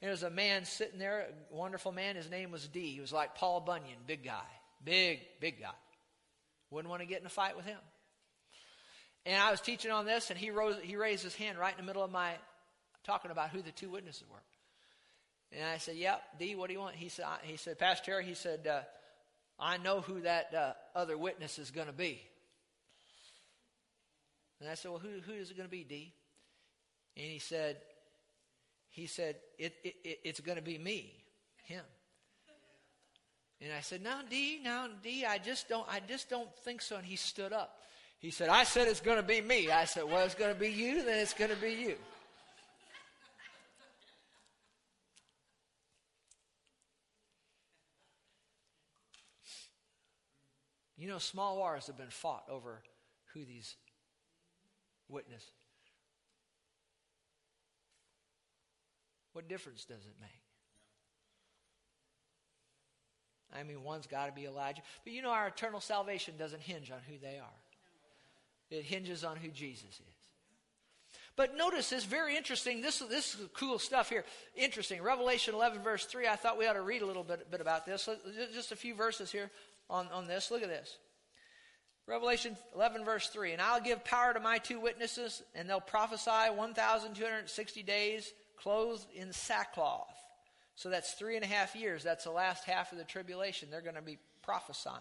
[0.00, 2.16] And there was a man sitting there, a wonderful man.
[2.16, 2.92] His name was D.
[2.92, 4.44] He was like Paul Bunyan, big guy,
[4.84, 5.70] big big guy.
[6.70, 7.78] Wouldn't want to get in a fight with him.
[9.26, 11.78] And I was teaching on this, and he, rose, he raised his hand right in
[11.78, 12.32] the middle of my
[13.04, 14.38] talking about who the two witnesses were.
[15.52, 18.24] And I said, "Yep, D, what do you want?" He said, "He said, Pastor Terry,
[18.24, 18.80] he said, uh,
[19.58, 22.20] I know who that uh, other witness is going to be."
[24.60, 26.12] And I said, "Well, who, who is it going to be, D?"
[27.16, 27.78] And he said,
[28.90, 31.14] "He said it, it, it it's going to be me,
[31.64, 31.84] him."
[33.60, 36.96] And I said, "No, D, no, D, I just don't, I just don't think so."
[36.96, 37.77] And he stood up.
[38.20, 39.70] He said, I said it's going to be me.
[39.70, 41.96] I said, Well, it's going to be you, then it's going to be you.
[50.96, 52.82] You know, small wars have been fought over
[53.32, 53.76] who these
[55.08, 55.44] witness.
[59.32, 60.30] What difference does it make?
[63.56, 64.82] I mean, one's got to be Elijah.
[65.04, 67.67] But you know, our eternal salvation doesn't hinge on who they are.
[68.70, 70.18] It hinges on who Jesus is.
[71.36, 72.82] But notice this very interesting.
[72.82, 74.24] This, this is cool stuff here.
[74.56, 75.00] Interesting.
[75.00, 76.26] Revelation 11, verse 3.
[76.26, 78.08] I thought we ought to read a little bit, bit about this.
[78.52, 79.48] Just a few verses here
[79.88, 80.50] on, on this.
[80.50, 80.98] Look at this.
[82.08, 83.52] Revelation 11, verse 3.
[83.52, 89.32] And I'll give power to my two witnesses, and they'll prophesy 1,260 days, clothed in
[89.32, 90.16] sackcloth.
[90.74, 92.02] So that's three and a half years.
[92.02, 93.68] That's the last half of the tribulation.
[93.70, 94.96] They're going to be prophesying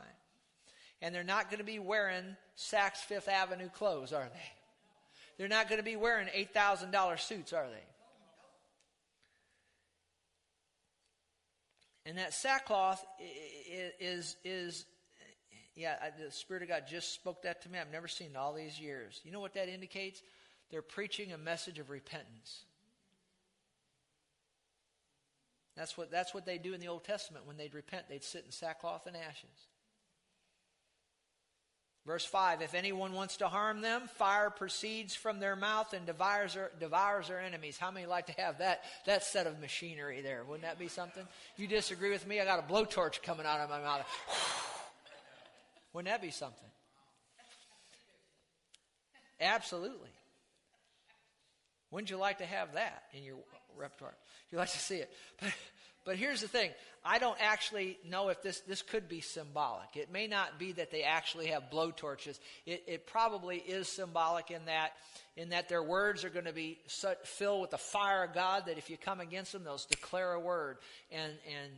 [1.01, 4.51] and they're not going to be wearing Saks Fifth Avenue clothes, are they?
[5.37, 7.83] They're not going to be wearing $8,000 suits, are they?
[12.09, 13.05] And that sackcloth
[13.99, 14.85] is, is,
[15.75, 17.77] yeah, the Spirit of God just spoke that to me.
[17.77, 19.19] I've never seen it all these years.
[19.23, 20.21] You know what that indicates?
[20.71, 22.63] They're preaching a message of repentance.
[25.75, 27.45] That's what, that's what they do in the Old Testament.
[27.45, 29.67] When they'd repent, they'd sit in sackcloth and ashes.
[32.07, 36.53] Verse 5 If anyone wants to harm them, fire proceeds from their mouth and devours
[36.53, 37.77] their, devours their enemies.
[37.77, 40.45] How many like to have that, that set of machinery there?
[40.45, 41.27] Wouldn't that be something?
[41.57, 42.39] You disagree with me?
[42.39, 44.05] I got a blowtorch coming out of my mouth.
[45.93, 46.69] Wouldn't that be something?
[49.41, 50.09] Absolutely.
[51.91, 53.35] Wouldn't you like to have that in your
[53.77, 54.15] repertoire?
[54.49, 55.11] You'd like to see it.
[55.41, 55.53] But
[56.07, 56.71] but here's the thing
[57.03, 59.89] I don't actually know if this, this could be symbolic.
[59.95, 62.39] It may not be that they actually have blowtorches.
[62.65, 64.93] It, it probably is symbolic in that,
[65.35, 68.63] in that their words are going to be such, filled with the fire of God
[68.67, 70.77] that if you come against them, they'll declare a word
[71.11, 71.71] and, and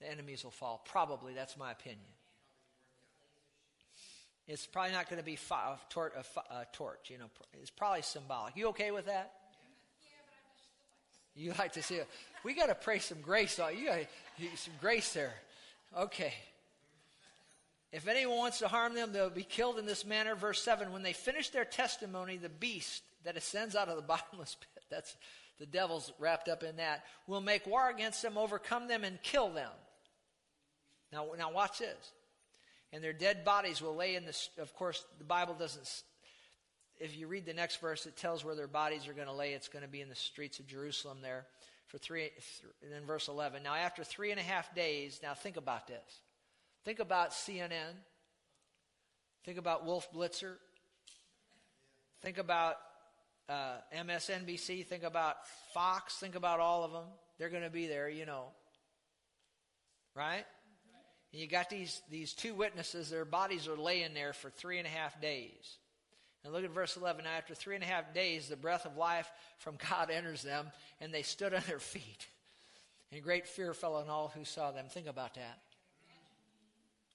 [0.00, 0.82] the enemies will fall.
[0.84, 2.00] Probably, that's my opinion.
[4.48, 7.26] It's probably not going to be a torch, you know.
[7.60, 8.56] It's probably symbolic.
[8.56, 9.32] You okay with that?
[11.38, 12.08] You like to see it.
[12.44, 13.86] We got to pray some grace you.
[13.86, 14.06] Got
[14.56, 15.34] some grace there.
[15.96, 16.34] Okay.
[17.92, 20.34] If anyone wants to harm them, they'll be killed in this manner.
[20.34, 24.56] Verse 7 When they finish their testimony, the beast that ascends out of the bottomless
[24.56, 25.16] pit, that's
[25.60, 29.50] the devil's wrapped up in that, will make war against them, overcome them, and kill
[29.50, 29.70] them.
[31.12, 32.12] Now, now watch this.
[32.92, 35.86] And their dead bodies will lay in the, of course, the Bible doesn't
[37.00, 39.52] if you read the next verse, it tells where their bodies are going to lay.
[39.52, 41.46] It's going to be in the streets of Jerusalem there
[41.86, 42.30] for three,
[42.82, 43.62] and then verse 11.
[43.62, 46.20] Now, after three and a half days, now think about this.
[46.84, 47.94] Think about CNN.
[49.44, 50.54] Think about Wolf Blitzer.
[52.20, 52.76] Think about
[53.48, 54.86] uh, MSNBC.
[54.86, 55.36] Think about
[55.72, 56.16] Fox.
[56.16, 57.06] Think about all of them.
[57.38, 58.46] They're going to be there, you know.
[60.14, 60.44] Right?
[61.32, 64.86] And you got these, these two witnesses, their bodies are laying there for three and
[64.86, 65.78] a half days.
[66.44, 67.24] And look at verse 11.
[67.24, 70.66] Now, after three and a half days, the breath of life from God enters them,
[71.00, 72.26] and they stood on their feet.
[73.12, 74.86] And great fear fell on all who saw them.
[74.88, 75.58] Think about that.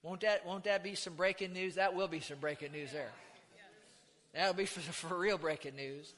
[0.02, 1.76] Won't that, won't that be some breaking news?
[1.76, 3.12] That will be some breaking news there.
[4.34, 6.14] That'll be for, for real breaking news.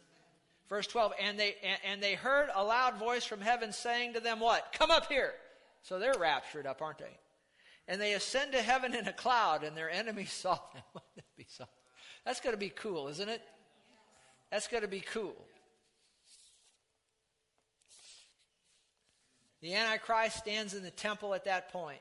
[0.68, 4.20] Verse 12, and they, and, and they heard a loud voice from heaven saying to
[4.20, 4.74] them, What?
[4.78, 5.34] Come up here.
[5.84, 7.18] So they're raptured up, aren't they?
[7.88, 11.03] And they ascend to heaven in a cloud, and their enemies saw them.
[12.26, 13.41] That's going to be cool, isn't it?
[14.51, 15.36] That's going to be cool.
[19.61, 21.99] The Antichrist stands in the temple at that point.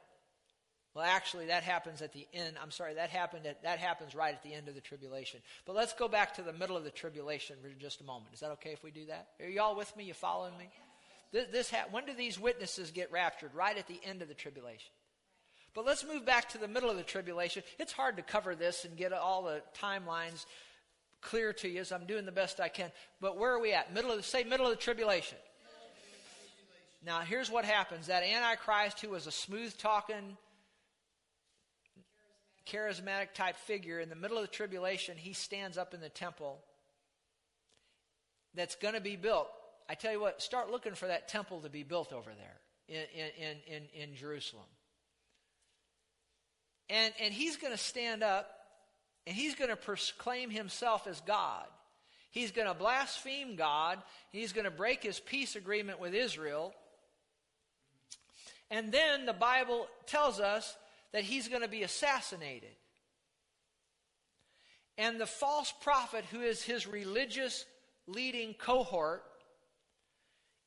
[0.95, 2.57] Well, actually, that happens at the end.
[2.63, 5.41] I'm sorry, that happened at, that happens right at the end of the tribulation.
[5.67, 8.33] But let's go back to the middle of the tribulation for just a moment.
[8.33, 9.29] Is that okay if we do that?
[9.41, 10.05] Are you all with me?
[10.05, 10.69] You following me?
[11.33, 13.55] This, this ha- when do these witnesses get raptured?
[13.55, 14.93] Right at the end of the tribulation.
[15.75, 17.65] But let's move back to the middle of the tribulation.
[17.79, 20.47] It's hard to cover this and get all the timelines
[21.21, 22.93] clear to you, as I'm doing the best I can.
[23.21, 23.93] But where are we at?
[23.93, 25.39] Middle of the, say middle of the tribulation.
[27.05, 28.07] Now, here's what happens.
[28.07, 30.37] That Antichrist, who was a smooth talking,
[32.67, 36.61] charismatic type figure, in the middle of the tribulation, he stands up in the temple
[38.55, 39.49] that's going to be built.
[39.89, 42.57] I tell you what, start looking for that temple to be built over there
[42.89, 43.05] in,
[43.39, 44.65] in, in, in Jerusalem.
[46.91, 48.51] And, and he's going to stand up
[49.27, 51.65] and he's going to proclaim himself as God.
[52.31, 53.99] He's going to blaspheme God.
[54.31, 56.75] He's going to break his peace agreement with Israel.
[58.71, 60.77] And then the Bible tells us
[61.13, 62.75] that he's going to be assassinated.
[64.99, 67.65] And the false prophet, who is his religious
[68.07, 69.23] leading cohort,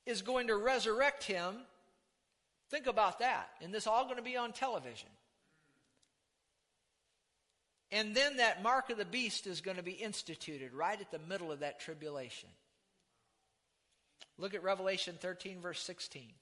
[0.05, 1.55] is going to resurrect him.
[2.70, 3.49] Think about that.
[3.61, 5.09] And this all going to be on television.
[7.92, 11.20] And then that mark of the beast is going to be instituted right at the
[11.20, 12.50] middle of that tribulation.
[14.38, 16.34] Look at Revelation 13, verse 16.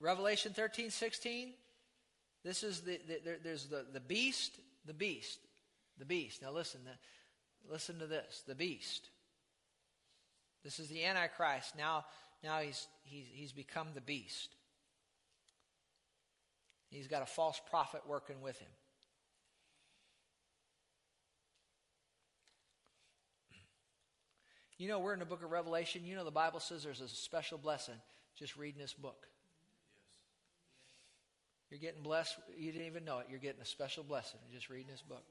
[0.00, 1.52] Revelation 13, 16.
[2.42, 5.38] This is the, the there, there's the, the beast, the beast,
[5.98, 6.40] the beast.
[6.40, 8.42] Now listen, the, listen to this.
[8.46, 9.10] The beast.
[10.64, 11.76] This is the Antichrist.
[11.76, 12.06] Now,
[12.42, 14.54] now he's, he's, he's become the beast.
[16.90, 18.68] He's got a false prophet working with him.
[24.78, 26.06] You know, we're in the book of Revelation.
[26.06, 27.96] You know, the Bible says there's a special blessing
[28.34, 29.26] just reading this book.
[31.70, 32.36] You're getting blessed.
[32.56, 33.26] You didn't even know it.
[33.28, 35.22] You're getting a special blessing just reading this book.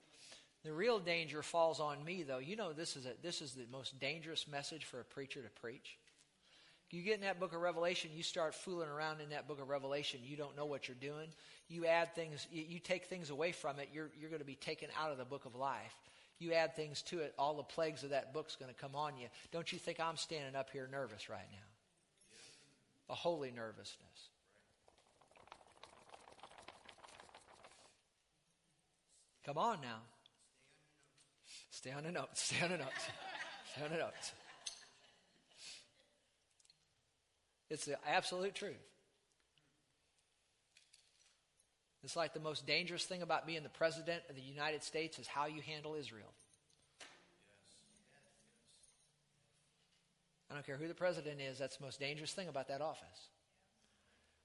[0.64, 2.38] The real danger falls on me, though.
[2.38, 5.50] You know, this is, a, this is the most dangerous message for a preacher to
[5.62, 5.98] preach.
[6.92, 9.70] You get in that book of Revelation, you start fooling around in that book of
[9.70, 10.22] Revelation.
[10.24, 11.28] You don't know what you're doing.
[11.68, 14.56] You add things, you, you take things away from it, you're, you're going to be
[14.56, 15.96] taken out of the book of life.
[16.40, 19.18] You add things to it, all the plagues of that book's going to come on
[19.18, 19.28] you.
[19.52, 23.14] Don't you think I'm standing up here nervous right now?
[23.14, 24.30] A holy nervousness.
[29.46, 30.00] Come on now.
[31.72, 32.42] Stay on the notes.
[32.44, 33.08] Stay on the notes.
[33.74, 34.34] Stay on the notes.
[37.70, 38.76] It's the absolute truth.
[42.04, 45.28] It's like the most dangerous thing about being the president of the United States is
[45.28, 46.32] how you handle Israel.
[50.50, 53.30] I don't care who the president is, that's the most dangerous thing about that office.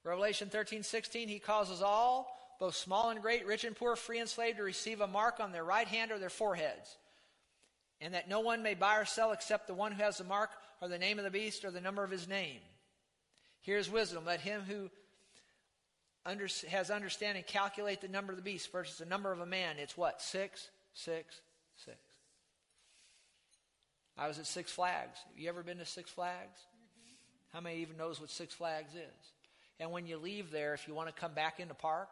[0.03, 4.29] Revelation 13, 16, he causes all, both small and great, rich and poor, free and
[4.29, 6.99] slave, to receive a mark on their right hand or their foreheads.
[8.01, 10.51] And that no one may buy or sell except the one who has the mark
[10.83, 12.61] or the name of the beast or the number of his name.
[13.65, 14.27] Here's wisdom.
[14.27, 14.91] Let him who
[16.27, 19.77] under, has understanding calculate the number of the beast versus the number of a man.
[19.79, 20.21] It's what?
[20.21, 21.41] Six, six,
[21.77, 21.97] six.
[24.19, 25.19] I was at Six Flags.
[25.31, 26.61] Have you ever been to Six Flags?
[26.61, 27.55] Mm-hmm.
[27.55, 29.33] How many even knows what Six Flags is?
[29.81, 32.09] And when you leave there, if you want to come back in the park,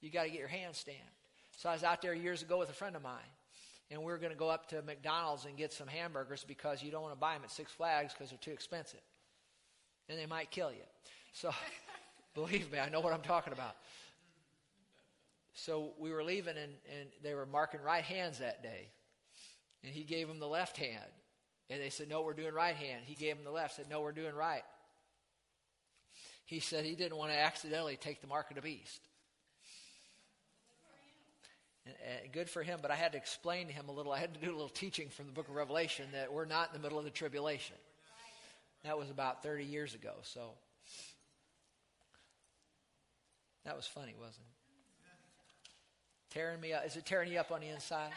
[0.00, 1.02] you got to get your hand stamped.
[1.58, 3.20] So I was out there years ago with a friend of mine,
[3.90, 6.90] and we were going to go up to McDonald's and get some hamburgers because you
[6.90, 9.00] don't want to buy them at Six Flags because they're too expensive
[10.08, 10.84] and they might kill you.
[11.32, 11.50] So,
[12.34, 13.76] Believe me, I know what I'm talking about.
[15.54, 18.88] So we were leaving, and, and they were marking right hands that day.
[19.84, 21.04] And he gave them the left hand.
[21.70, 23.02] And they said, No, we're doing right hand.
[23.06, 24.64] He gave them the left, said, No, we're doing right.
[26.44, 29.00] He said he didn't want to accidentally take the mark of the beast.
[31.86, 34.12] And, good for him, but I had to explain to him a little.
[34.12, 36.68] I had to do a little teaching from the book of Revelation that we're not
[36.68, 37.76] in the middle of the tribulation.
[38.84, 40.52] That was about 30 years ago, so
[43.64, 46.34] that was funny, wasn't it?
[46.34, 46.84] Tearing me up.
[46.84, 48.10] Is it tearing you up on the inside?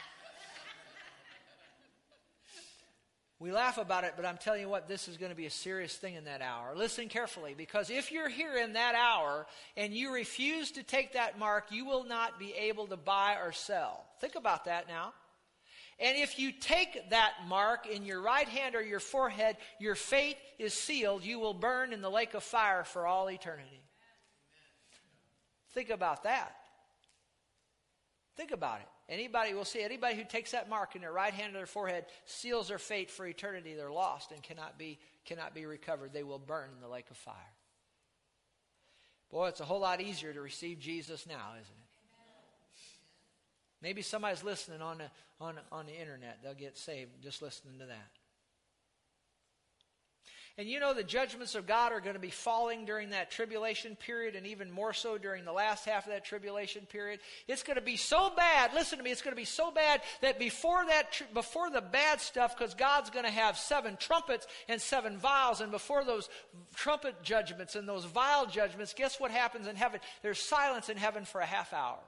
[3.39, 5.51] We laugh about it, but I'm telling you what, this is going to be a
[5.51, 6.73] serious thing in that hour.
[6.75, 9.45] Listen carefully, because if you're here in that hour
[9.77, 13.51] and you refuse to take that mark, you will not be able to buy or
[13.51, 14.05] sell.
[14.19, 15.13] Think about that now.
[15.99, 20.37] And if you take that mark in your right hand or your forehead, your fate
[20.59, 21.23] is sealed.
[21.23, 23.81] You will burn in the lake of fire for all eternity.
[25.73, 26.55] Think about that.
[28.35, 28.87] Think about it.
[29.09, 32.05] Anybody will see anybody who takes that mark in their right hand or their forehead
[32.25, 33.73] seals their fate for eternity.
[33.73, 36.13] They're lost and cannot be cannot be recovered.
[36.13, 37.35] They will burn in the lake of fire.
[39.31, 41.86] Boy, it's a whole lot easier to receive Jesus now, isn't it?
[43.81, 45.09] Maybe somebody's listening on the,
[45.39, 46.39] on, on the internet.
[46.43, 48.09] They'll get saved just listening to that.
[50.59, 53.95] And you know the judgments of God are going to be falling during that tribulation
[53.95, 57.19] period and even more so during the last half of that tribulation period.
[57.47, 58.73] It's going to be so bad.
[58.73, 59.11] Listen to me.
[59.11, 63.11] It's going to be so bad that before that, before the bad stuff, because God's
[63.11, 66.27] going to have seven trumpets and seven vials, and before those
[66.73, 69.99] trumpet judgments and those vial judgments, guess what happens in heaven?
[70.23, 71.99] There's silence in heaven for a half hour.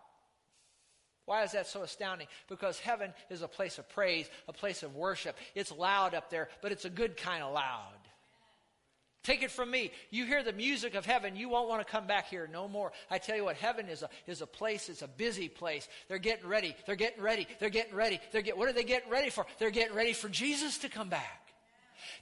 [1.30, 2.26] Why is that so astounding?
[2.48, 5.38] Because heaven is a place of praise, a place of worship.
[5.54, 7.94] It's loud up there, but it's a good kind of loud.
[9.22, 9.92] Take it from me.
[10.10, 12.92] You hear the music of heaven, you won't want to come back here no more.
[13.12, 15.88] I tell you what, heaven is a, is a place, it's a busy place.
[16.08, 16.76] They're getting ready.
[16.88, 17.46] They're getting ready.
[17.60, 18.20] They're getting ready.
[18.32, 19.46] They're get, what are they getting ready for?
[19.60, 21.49] They're getting ready for Jesus to come back.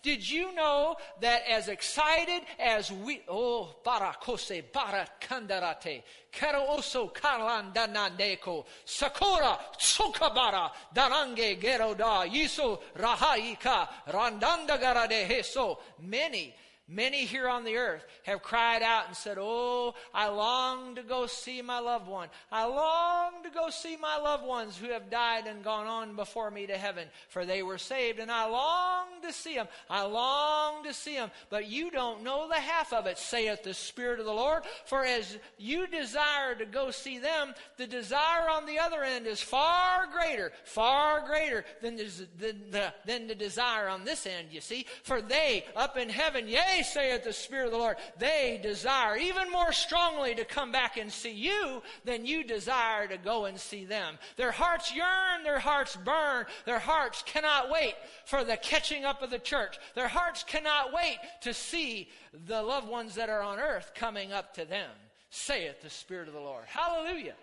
[0.02, 9.58] Did you know that as excited as we, oh, barakose, barakandarate, kero oso kalandanandeko, sakura,
[9.78, 16.54] tsukabara, darange geroda, yiso rahaika, randandagara heso, many
[16.90, 21.28] Many here on the earth have cried out and said, Oh, I long to go
[21.28, 22.30] see my loved one.
[22.50, 26.50] I long to go see my loved ones who have died and gone on before
[26.50, 29.68] me to heaven, for they were saved, and I long to see them.
[29.90, 31.30] I long to see them.
[31.50, 34.64] But you don't know the half of it, saith the Spirit of the Lord.
[34.86, 39.42] For as you desire to go see them, the desire on the other end is
[39.42, 44.86] far greater, far greater than the, than the, desire on this end, you see.
[45.04, 49.18] For they up in heaven, yea, they, saith the Spirit of the Lord, they desire
[49.18, 53.60] even more strongly to come back and see you than you desire to go and
[53.60, 54.18] see them.
[54.36, 59.30] Their hearts yearn, their hearts burn, their hearts cannot wait for the catching up of
[59.30, 59.78] the church.
[59.96, 62.10] Their hearts cannot wait to see
[62.46, 64.90] the loved ones that are on earth coming up to them,
[65.30, 66.66] saith the Spirit of the Lord.
[66.68, 67.36] Hallelujah.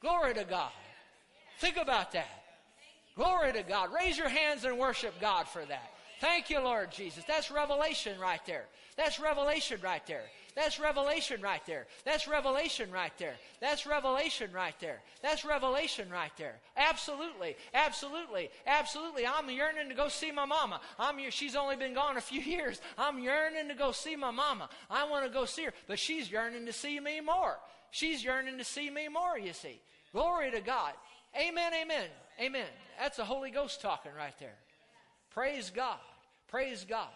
[0.00, 0.72] Glory to God.
[1.58, 2.42] Think about that.
[3.16, 3.90] Glory to God.
[3.94, 5.93] Raise your hands and worship God for that.
[6.24, 7.22] Thank you, Lord Jesus.
[7.28, 8.64] That's revelation right there.
[8.96, 10.22] That's revelation right there.
[10.56, 11.86] That's revelation right there.
[12.06, 13.34] That's revelation right there.
[13.60, 15.02] That's revelation right there.
[15.22, 16.54] That's revelation right there.
[16.78, 17.56] Absolutely.
[17.74, 18.48] Absolutely.
[18.66, 19.26] Absolutely.
[19.26, 20.80] I'm yearning to go see my mama.
[20.98, 22.80] I'm she's only been gone a few years.
[22.96, 24.70] I'm yearning to go see my mama.
[24.88, 27.58] I want to go see her, but she's yearning to see me more.
[27.90, 29.78] She's yearning to see me more, you see.
[30.10, 30.94] Glory to God.
[31.38, 31.72] Amen.
[31.74, 32.08] Amen.
[32.40, 32.68] Amen.
[32.98, 34.56] That's the Holy Ghost talking right there.
[35.34, 35.98] Praise God.
[36.54, 37.08] Praise God.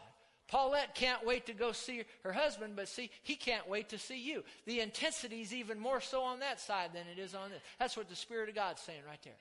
[0.49, 4.20] Paulette can't wait to go see her husband, but see, he can't wait to see
[4.20, 4.43] you.
[4.66, 7.61] The intensity is even more so on that side than it is on this.
[7.78, 9.36] That's what the Spirit of God's saying right there.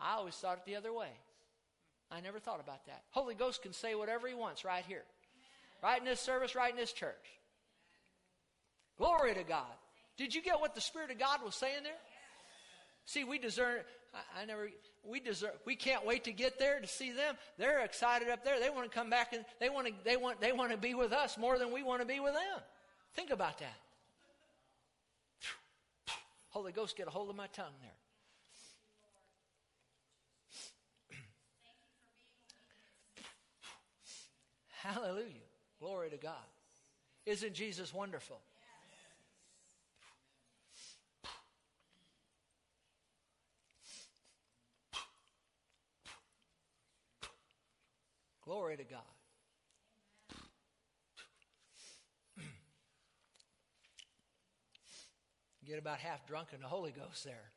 [0.00, 1.10] I always thought it the other way.
[2.10, 3.02] I never thought about that.
[3.10, 5.04] Holy Ghost can say whatever he wants right here.
[5.82, 7.12] Right in this service, right in this church.
[8.96, 9.76] Glory to God.
[10.16, 11.92] Did you get what the Spirit of God was saying there?
[13.08, 13.78] See, we discern.
[14.12, 14.68] I, I never
[15.02, 17.36] we deserve we can't wait to get there to see them.
[17.56, 18.60] They're excited up there.
[18.60, 20.92] They want to come back and they want to they want they want to be
[20.92, 22.60] with us more than we want to be with them.
[23.14, 23.78] Think about that.
[26.50, 27.92] Holy ghost get a hold of my tongue there.
[34.82, 35.48] Hallelujah.
[35.80, 36.34] Glory to god.
[37.24, 38.42] Isn't jesus wonderful
[48.48, 49.02] Glory to God.
[55.66, 57.52] Get about half drunk in the Holy Ghost there.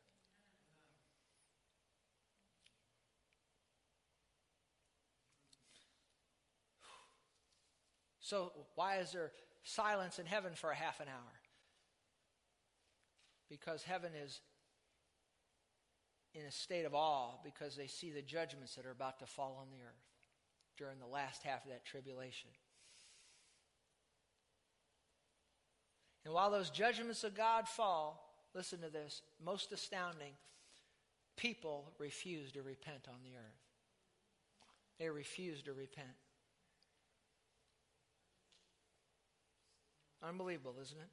[8.20, 9.32] So, why is there
[9.62, 11.40] silence in heaven for a half an hour?
[13.48, 14.42] Because heaven is
[16.34, 19.56] in a state of awe because they see the judgments that are about to fall
[19.58, 20.11] on the earth
[20.76, 22.50] during the last half of that tribulation.
[26.24, 30.32] And while those judgments of God fall, listen to this, most astounding,
[31.36, 33.62] people refuse to repent on the earth.
[34.98, 36.08] They refuse to repent.
[40.22, 41.10] Unbelievable, isn't it?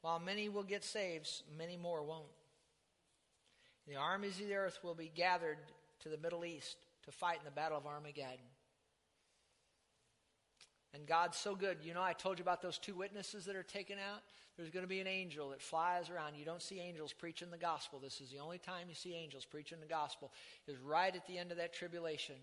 [0.00, 2.24] While many will get saved, many more won't.
[3.86, 5.58] The armies of the earth will be gathered
[6.00, 6.76] to the Middle East
[7.08, 8.46] to fight in the Battle of Armageddon.
[10.94, 11.78] And God's so good.
[11.82, 14.22] You know, I told you about those two witnesses that are taken out.
[14.56, 16.34] There's going to be an angel that flies around.
[16.34, 18.00] You don't see angels preaching the gospel.
[18.02, 20.32] This is the only time you see angels preaching the gospel,
[20.66, 22.36] is right at the end of that tribulation.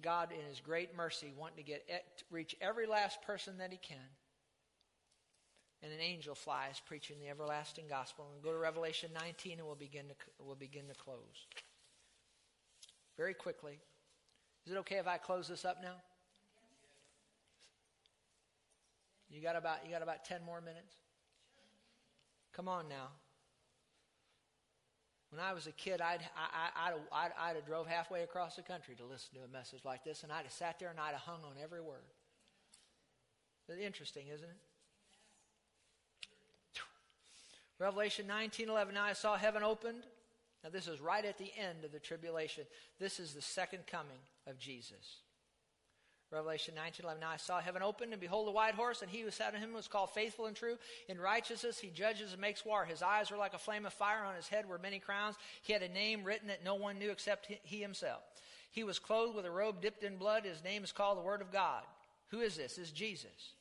[0.00, 1.84] God, in His great mercy, wanting to get
[2.30, 3.98] reach every last person that He can.
[5.82, 8.24] And an angel flies preaching the everlasting gospel.
[8.24, 11.46] And we'll go to Revelation 19, and we'll begin to we'll begin to close
[13.16, 13.78] very quickly.
[14.66, 15.94] Is it okay if I close this up now?
[19.30, 20.94] You got about you got about 10 more minutes?
[22.54, 23.08] Come on now.
[25.30, 28.62] When I was a kid, I'd, I, I'd, I'd, I'd have drove halfway across the
[28.62, 31.12] country to listen to a message like this, and I'd have sat there and I'd
[31.12, 32.04] have hung on every word.
[33.66, 34.56] It's interesting, isn't it?
[37.78, 38.92] Revelation 19:11.
[38.92, 40.04] Now I saw heaven opened.
[40.62, 42.64] Now this is right at the end of the tribulation.
[43.00, 45.22] This is the second coming of Jesus.
[46.30, 47.20] Revelation 19, 11.
[47.20, 49.60] Now I saw heaven opened, and behold, a white horse, and he who sat on
[49.60, 50.78] him was called Faithful and True.
[51.08, 52.86] In righteousness he judges and makes war.
[52.86, 55.36] His eyes were like a flame of fire, on his head were many crowns.
[55.62, 58.22] He had a name written that no one knew except he himself.
[58.70, 60.44] He was clothed with a robe dipped in blood.
[60.44, 61.82] His name is called the Word of God.
[62.30, 62.76] Who is this?
[62.76, 63.52] This is Jesus.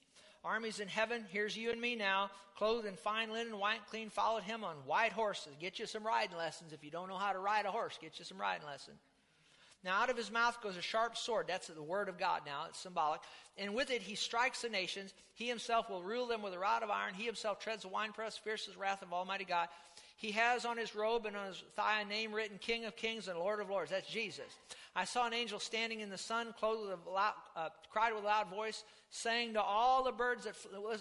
[0.43, 4.09] Armies in heaven, here's you and me now, clothed in fine linen, white and clean,
[4.09, 5.53] followed him on white horses.
[5.59, 6.73] Get you some riding lessons.
[6.73, 8.97] If you don't know how to ride a horse, get you some riding lessons.
[9.83, 11.45] Now, out of his mouth goes a sharp sword.
[11.47, 12.65] That's the word of God now.
[12.69, 13.21] It's symbolic.
[13.57, 15.13] And with it, he strikes the nations.
[15.33, 17.15] He himself will rule them with a rod of iron.
[17.15, 19.69] He himself treads the winepress, fierce as wrath of Almighty God.
[20.17, 23.27] He has on his robe and on his thigh a name written King of Kings
[23.27, 23.89] and Lord of Lords.
[23.89, 24.53] That's Jesus.
[24.95, 28.23] I saw an angel standing in the sun, clothed with a loud, uh, cried with
[28.23, 30.55] a loud voice, saying to all the birds that,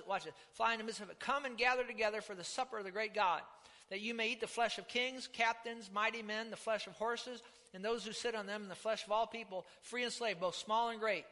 [0.07, 2.79] watch it, fly in the midst of it, Come and gather together for the supper
[2.79, 3.43] of the great God,
[3.91, 7.43] that you may eat the flesh of kings, captains, mighty men, the flesh of horses,
[7.75, 10.39] and those who sit on them, and the flesh of all people, free and slave,
[10.39, 11.25] both small and great.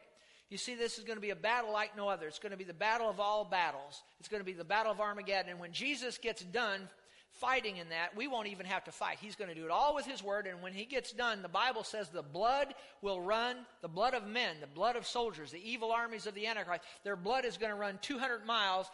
[0.49, 2.27] You see, this is going to be a battle like no other.
[2.27, 4.01] It's going to be the battle of all battles.
[4.19, 5.51] It's going to be the battle of Armageddon.
[5.51, 6.89] And when Jesus gets done
[7.31, 9.17] fighting in that, we won't even have to fight.
[9.21, 10.47] He's going to do it all with His Word.
[10.47, 14.27] And when He gets done, the Bible says the blood will run, the blood of
[14.27, 17.71] men, the blood of soldiers, the evil armies of the Antichrist, their blood is going
[17.71, 18.89] to run 200 miles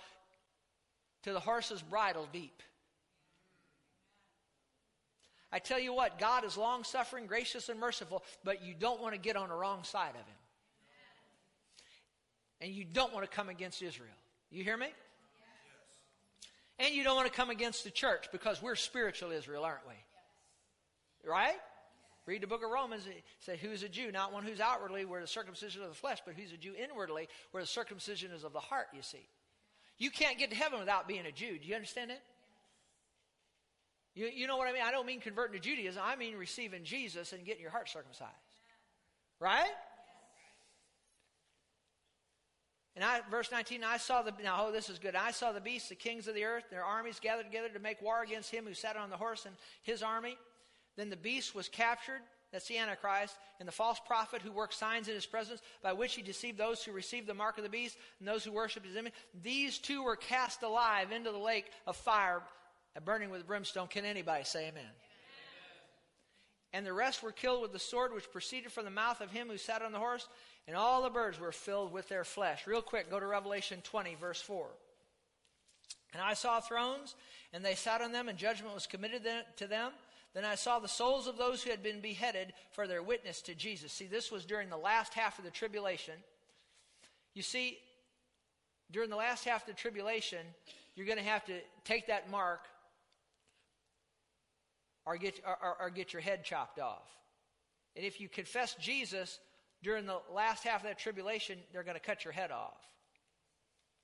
[1.24, 2.62] to the horse's bridle deep.
[5.52, 9.14] I tell you what, God is long suffering, gracious, and merciful, but you don't want
[9.14, 10.36] to get on the wrong side of Him.
[12.62, 14.10] And you don't want to come against Israel.
[14.52, 14.88] You hear me?
[16.80, 21.30] And you don't want to come against the church because we're spiritual Israel, aren't we?
[21.30, 21.56] Right?
[22.26, 23.06] Read the book of Romans.
[23.08, 24.12] It says, Who's a Jew?
[24.12, 27.28] Not one who's outwardly, where the circumcision of the flesh, but who's a Jew inwardly,
[27.52, 29.28] where the circumcision is of the heart, you see.
[29.98, 31.58] You can't get to heaven without being a Jew.
[31.58, 32.22] Do you understand it?
[34.16, 34.82] You, you know what I mean?
[34.84, 36.02] I don't mean converting to Judaism.
[36.04, 38.32] I mean receiving Jesus and getting your heart circumcised.
[39.40, 39.72] Right?
[42.96, 45.16] And I, verse 19, I saw the, now, oh, this is good.
[45.16, 48.02] I saw the beasts, the kings of the earth, their armies gathered together to make
[48.02, 50.38] war against him who sat on the horse and his army.
[50.96, 52.22] Then the beast was captured.
[52.54, 53.36] That's the Antichrist.
[53.60, 56.84] And the false prophet who worked signs in his presence, by which he deceived those
[56.84, 59.14] who received the mark of the beast and those who worshiped his image.
[59.44, 62.42] These two were cast alive into the lake of fire
[63.04, 63.88] burning with brimstone.
[63.88, 64.74] Can anybody say amen?
[64.80, 64.92] amen?
[66.72, 69.50] And the rest were killed with the sword which proceeded from the mouth of him
[69.50, 70.28] who sat on the horse,
[70.68, 72.66] and all the birds were filled with their flesh.
[72.66, 74.66] Real quick, go to Revelation 20, verse 4.
[76.14, 77.16] And I saw thrones,
[77.54, 79.92] and they sat on them, and judgment was committed to them.
[80.34, 83.56] Then I saw the souls of those who had been beheaded for their witness to
[83.56, 83.92] Jesus.
[83.92, 86.16] See, this was during the last half of the tribulation.
[87.34, 87.78] You see,
[88.92, 90.46] during the last half of the tribulation,
[90.96, 91.54] you're going to have to
[91.84, 92.66] take that mark
[95.06, 97.10] or get, or, or get your head chopped off.
[97.96, 99.40] And if you confess Jesus
[99.86, 102.80] during the last half of that tribulation, they're going to cut your head off.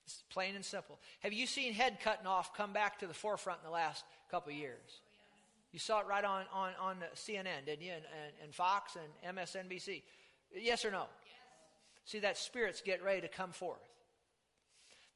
[0.05, 0.99] It's plain and simple.
[1.21, 4.51] Have you seen head cutting off come back to the forefront in the last couple
[4.51, 4.77] of years?
[4.87, 5.39] Oh,
[5.71, 7.93] you saw it right on, on, on CNN, didn't you?
[7.93, 10.03] And, and, and Fox and MSNBC.
[10.55, 10.99] Yes or no?
[10.99, 11.07] Yes.
[12.05, 13.79] See, that spirit's getting ready to come forth.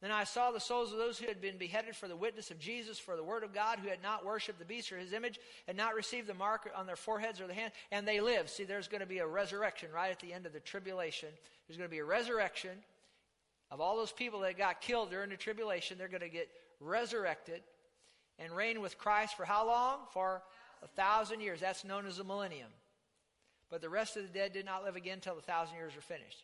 [0.01, 2.59] Then I saw the souls of those who had been beheaded for the witness of
[2.59, 5.39] Jesus, for the word of God, who had not worshipped the beast or his image,
[5.67, 8.49] had not received the mark on their foreheads or the hand, and they lived.
[8.49, 11.29] See, there's going to be a resurrection right at the end of the tribulation.
[11.67, 12.71] There's going to be a resurrection
[13.71, 15.97] of all those people that got killed during the tribulation.
[15.97, 17.61] They're going to get resurrected
[18.37, 19.99] and reign with Christ for how long?
[20.11, 20.43] For
[20.83, 21.61] a thousand years.
[21.61, 22.69] That's known as the millennium.
[23.69, 26.01] But the rest of the dead did not live again until the thousand years were
[26.01, 26.43] finished.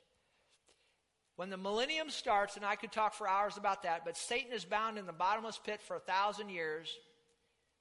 [1.42, 4.64] When the millennium starts, and I could talk for hours about that, but Satan is
[4.64, 6.96] bound in the bottomless pit for a thousand years.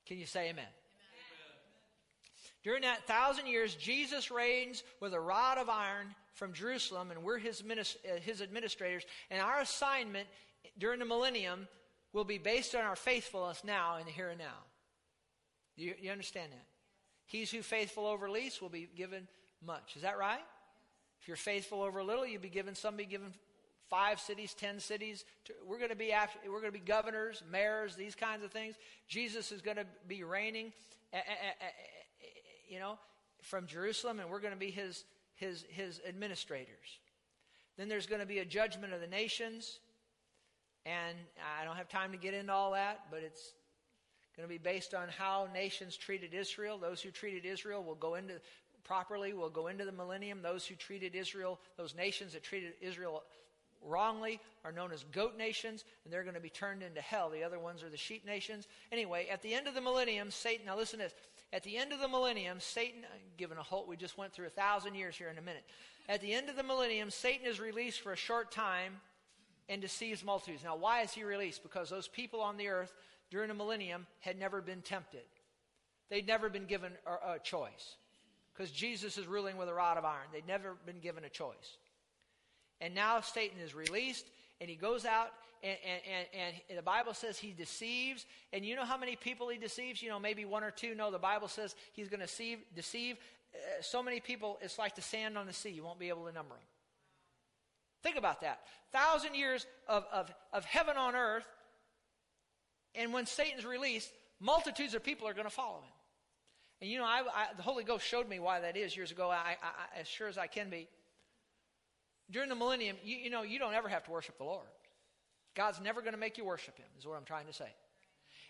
[0.07, 0.65] Can you say amen?
[2.65, 7.37] During that thousand years, Jesus reigns with a rod of iron from Jerusalem, and we're
[7.37, 9.05] his, uh, his administrators.
[9.31, 10.27] And our assignment
[10.79, 11.69] during the millennium
[12.15, 14.65] will be based on our faithfulness now in the here and now.
[15.77, 16.65] You, you understand that?
[17.27, 19.29] He's who faithful over least will be given
[19.63, 19.97] much.
[19.97, 20.41] Is that right?
[21.21, 23.35] If you're faithful over little, you'll be given somebody given
[23.91, 25.25] five cities, ten cities.
[25.67, 28.77] We're going to be after, we're going to be governors, mayors, these kinds of things.
[29.09, 30.73] Jesus is going to be reigning,
[31.13, 32.27] eh, eh, eh,
[32.69, 32.99] you know,
[33.43, 37.01] from Jerusalem, and we're going to be his his his administrators.
[37.77, 39.81] Then there's going to be a judgment of the nations.
[40.87, 41.17] And
[41.61, 43.53] I don't have time to get into all that, but it's
[44.37, 46.79] going to be based on how nations treated Israel.
[46.79, 48.35] Those who treated Israel will go into
[48.85, 50.43] properly will go into the millennium.
[50.43, 53.23] Those who treated Israel, those nations that treated Israel
[53.87, 57.31] wrongly are known as goat nations, and they're going to be turned into hell.
[57.31, 58.69] The other ones are the sheep nations.
[58.93, 61.15] Anyway, at the end of the millennium, Satan, now listen to this.
[61.53, 63.01] At the end of the millennium, Satan,
[63.37, 65.65] given a halt, we just went through a thousand years here in a minute.
[66.09, 68.95] At the end of the millennium, Satan is released for a short time
[69.69, 70.65] and deceives multitudes.
[70.65, 71.63] Now, why is he released?
[71.63, 72.93] Because those people on the earth
[73.31, 75.23] during the millennium had never been tempted.
[76.09, 77.97] They'd never been given a, a choice.
[78.53, 80.27] Because Jesus is ruling with a rod of iron.
[80.33, 81.79] They'd never been given a choice.
[82.81, 84.27] And now Satan is released,
[84.61, 88.25] and he goes out, and, and, and, and, the Bible says he deceives.
[88.53, 90.03] And you know how many people he deceives?
[90.03, 90.95] You know, maybe one or two.
[90.95, 92.61] No, the Bible says he's going to deceive.
[92.75, 93.17] deceive.
[93.55, 95.71] Uh, so many people, it's like the sand on the sea.
[95.71, 96.65] You won't be able to number them.
[98.03, 98.61] Think about that.
[98.93, 101.47] Thousand years of, of, of heaven on earth,
[102.95, 104.11] and when Satan's released,
[104.41, 105.93] multitudes of people are going to follow him.
[106.81, 109.31] And you know, I, I, the Holy Ghost showed me why that is years ago,
[109.31, 109.57] I,
[109.99, 110.89] as sure as I can be.
[112.31, 114.67] During the millennium, you, you know, you don't ever have to worship the Lord.
[115.55, 117.69] God's never going to make you worship him, is what I'm trying to say.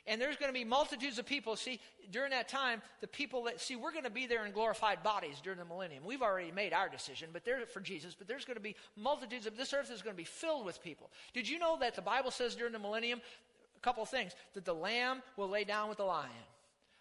[0.06, 1.56] And there's going to be multitudes of people.
[1.56, 5.02] See, during that time, the people that, see, we're going to be there in glorified
[5.02, 6.04] bodies during the millennium.
[6.04, 9.46] We've already made our decision, but they're for Jesus, but there's going to be multitudes
[9.46, 11.10] of, this earth is going to be filled with people.
[11.34, 13.20] Did you know that the Bible says during the millennium,
[13.76, 16.30] a couple of things, that the lamb will lay down with the lion?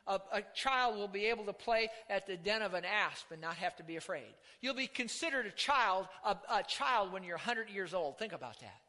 [0.09, 3.39] A, a, child will be able to play at the den of an asp and
[3.39, 4.33] not have to be afraid.
[4.59, 8.17] You'll be considered a child, a, a child when you're 100 years old.
[8.17, 8.81] Think about that.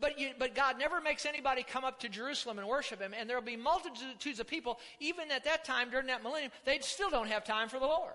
[0.00, 3.30] But, you, but God never makes anybody come up to Jerusalem and worship Him, and
[3.30, 7.10] there will be multitudes of people, even at that time during that millennium, they still
[7.10, 8.12] don't have time for the Lord.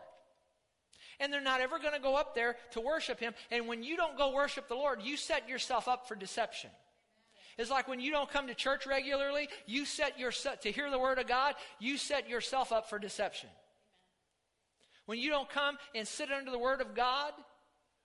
[1.21, 3.33] And they're not ever going to go up there to worship Him.
[3.51, 6.69] And when you don't go worship the Lord, you set yourself up for deception.
[7.59, 10.97] It's like when you don't come to church regularly, you set yourself, to hear the
[10.97, 13.49] Word of God, you set yourself up for deception.
[15.05, 17.33] When you don't come and sit under the Word of God,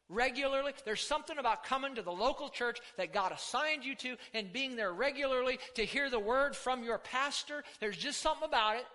[0.09, 0.73] regularly.
[0.85, 4.77] There's something about coming to the local church that God assigned you to and being
[4.77, 7.65] there regularly to hear the word from your pastor.
[7.81, 8.87] There's just something about it.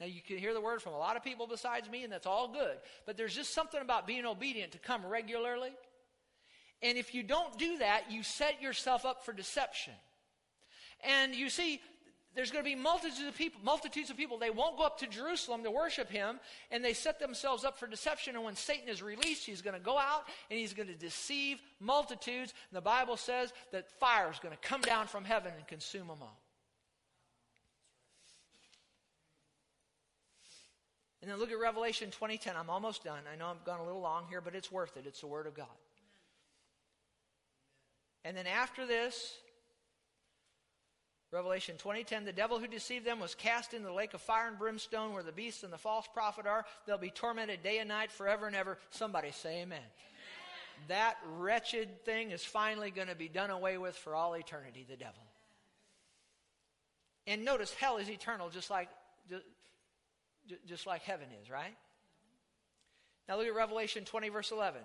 [0.00, 2.26] Now, you can hear the word from a lot of people besides me, and that's
[2.26, 2.76] all good.
[3.06, 5.72] But there's just something about being obedient to come regularly.
[6.82, 9.94] And if you don't do that, you set yourself up for deception.
[11.02, 11.80] And you see,
[12.34, 14.36] there's going to be multitudes of people, multitudes of people.
[14.36, 16.38] They won't go up to Jerusalem to worship him,
[16.70, 18.34] and they set themselves up for deception.
[18.34, 21.62] And when Satan is released, he's going to go out and he's going to deceive
[21.80, 22.52] multitudes.
[22.70, 26.08] And the Bible says that fire is going to come down from heaven and consume
[26.08, 26.38] them all.
[31.22, 32.54] And then look at Revelation 20:10.
[32.54, 33.22] I'm almost done.
[33.32, 35.06] I know I've gone a little long here, but it's worth it.
[35.06, 35.66] It's the Word of God.
[38.26, 39.38] And then after this,
[41.30, 44.58] Revelation 20:10 The devil who deceived them was cast into the lake of fire and
[44.58, 46.66] brimstone where the beast and the false prophet are.
[46.86, 48.78] They'll be tormented day and night forever and ever.
[48.90, 49.78] Somebody say amen.
[49.78, 49.88] amen.
[50.88, 54.96] That wretched thing is finally going to be done away with for all eternity, the
[54.96, 55.22] devil.
[57.28, 58.88] And notice hell is eternal just like
[60.66, 61.76] just like heaven is, right?
[63.28, 64.82] Now look at Revelation 20 verse 11.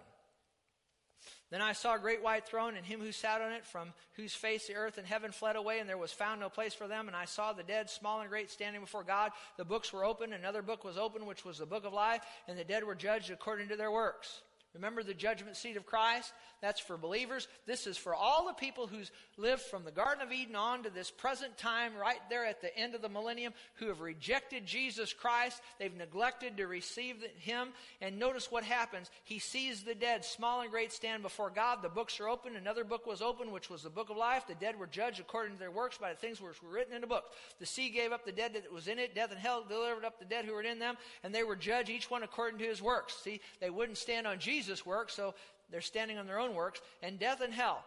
[1.50, 4.34] Then I saw a great white throne and him who sat on it, from whose
[4.34, 7.08] face the earth and heaven fled away, and there was found no place for them.
[7.08, 9.32] And I saw the dead, small and great, standing before God.
[9.58, 10.34] The books were open.
[10.34, 13.32] Another book was open, which was the book of life, and the dead were judged
[13.32, 14.42] according to their works.
[14.74, 16.32] Remember the judgment seat of Christ?
[16.62, 17.48] That's for believers.
[17.66, 20.90] This is for all the people who's lived from the Garden of Eden on to
[20.90, 25.12] this present time, right there at the end of the millennium, who have rejected Jesus
[25.12, 25.62] Christ.
[25.80, 27.70] They've neglected to receive Him.
[28.00, 29.10] And notice what happens.
[29.24, 31.82] He sees the dead, small and great, stand before God.
[31.82, 32.56] The books are open.
[32.56, 34.46] Another book was open, which was the book of life.
[34.48, 37.02] The dead were judged according to their works by the things which were written in
[37.02, 37.26] the book.
[37.60, 39.16] The sea gave up the dead that was in it.
[39.16, 40.96] Death and hell delivered up the dead who were in them.
[41.24, 43.16] And they were judged, each one according to his works.
[43.24, 45.34] See, they wouldn't stand on Jesus Jesus' work, so
[45.72, 46.82] they're standing on their own works.
[47.02, 47.84] And death and hell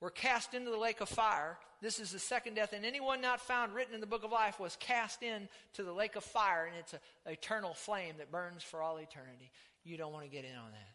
[0.00, 1.58] were cast into the lake of fire.
[1.80, 2.72] This is the second death.
[2.72, 6.16] And anyone not found written in the book of life was cast into the lake
[6.16, 9.50] of fire, and it's an eternal flame that burns for all eternity.
[9.84, 10.94] You don't want to get in on that.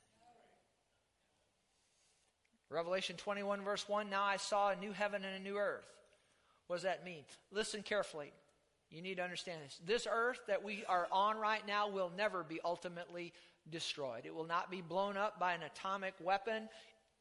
[2.69, 5.85] Revelation 21, verse 1 Now I saw a new heaven and a new earth.
[6.67, 7.23] What does that mean?
[7.51, 8.31] Listen carefully.
[8.89, 9.79] You need to understand this.
[9.85, 13.33] This earth that we are on right now will never be ultimately
[13.69, 14.25] destroyed.
[14.25, 16.69] It will not be blown up by an atomic weapon.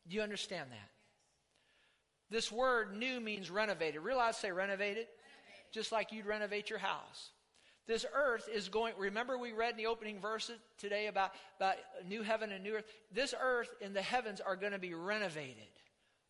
[0.08, 0.90] Do you understand that?
[2.30, 4.00] This word new means renovated.
[4.00, 5.06] Realize, say renovated?
[5.70, 7.30] Just like you'd renovate your house.
[7.86, 11.74] This earth is going, remember we read in the opening verses today about, about
[12.06, 12.84] new heaven and new earth?
[13.12, 15.68] This earth and the heavens are going to be renovated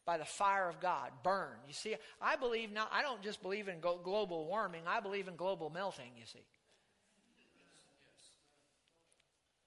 [0.05, 1.61] by the fire of God, burned.
[1.69, 5.37] You see, I believe now, I don't just believe in global warming, I believe in
[5.37, 6.45] global melting, you see.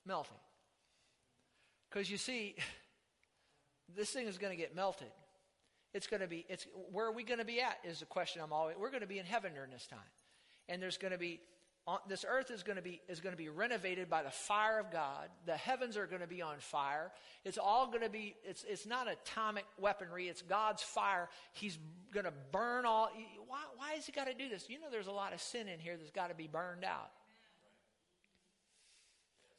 [0.05, 0.37] Melting.
[1.89, 2.55] Because you see,
[3.95, 5.11] this thing is going to get melted.
[5.93, 8.41] It's going to be, it's, where are we going to be at is the question
[8.41, 9.99] I'm always, we're going to be in heaven during this time.
[10.67, 11.39] And there's going to be,
[12.09, 14.91] this earth is going to be, is going to be renovated by the fire of
[14.91, 15.29] God.
[15.45, 17.11] The heavens are going to be on fire.
[17.45, 20.27] It's all going to be, it's, it's not atomic weaponry.
[20.27, 21.29] It's God's fire.
[21.53, 21.77] He's
[22.11, 23.09] going to burn all,
[23.47, 24.65] why, why has he got to do this?
[24.67, 27.11] You know, there's a lot of sin in here that's got to be burned out.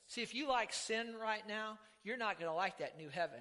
[0.09, 3.40] See, if you like sin right now, you're not going to like that new heaven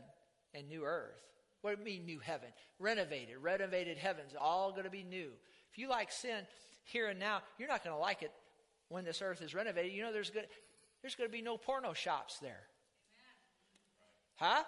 [0.54, 1.22] and new earth.
[1.62, 2.50] What do you mean new heaven?
[2.80, 5.30] Renovated, renovated heavens, all going to be new.
[5.72, 6.46] If you like sin
[6.84, 8.32] here and now, you're not going to like it
[8.90, 9.92] when this earth is renovated.
[9.92, 10.46] You know, there's going
[11.02, 12.62] there's going to be no porno shops there.
[14.38, 14.64] Huh?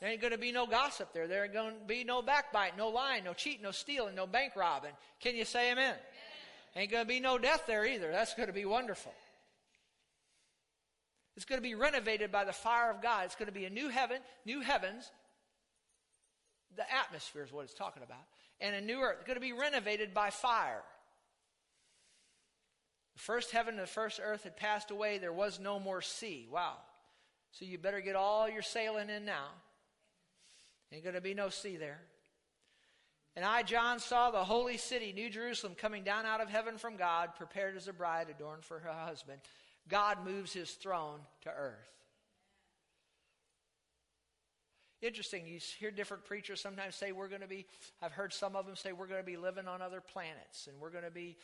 [0.00, 1.26] There ain't going to be no gossip there.
[1.26, 4.54] There ain't going to be no backbite, no lying, no cheating, no stealing, no bank
[4.56, 4.92] robbing.
[5.20, 5.84] Can you say amen?
[5.84, 5.98] amen?
[6.76, 8.10] Ain't going to be no death there either.
[8.12, 9.12] That's going to be wonderful.
[11.38, 13.26] It's going to be renovated by the fire of God.
[13.26, 15.08] It's going to be a new heaven, new heavens.
[16.76, 18.24] The atmosphere is what it's talking about.
[18.60, 19.18] And a new earth.
[19.20, 20.82] It's going to be renovated by fire.
[23.14, 25.18] The first heaven and the first earth had passed away.
[25.18, 26.48] There was no more sea.
[26.50, 26.74] Wow.
[27.52, 29.46] So you better get all your sailing in now.
[30.92, 32.00] Ain't going to be no sea there.
[33.36, 36.96] And I, John, saw the holy city, New Jerusalem, coming down out of heaven from
[36.96, 39.38] God, prepared as a bride adorned for her husband.
[39.88, 41.88] God moves his throne to earth.
[45.00, 47.66] Interesting, you hear different preachers sometimes say we're going to be,
[48.02, 50.80] I've heard some of them say we're going to be living on other planets and
[50.80, 51.36] we're going to be,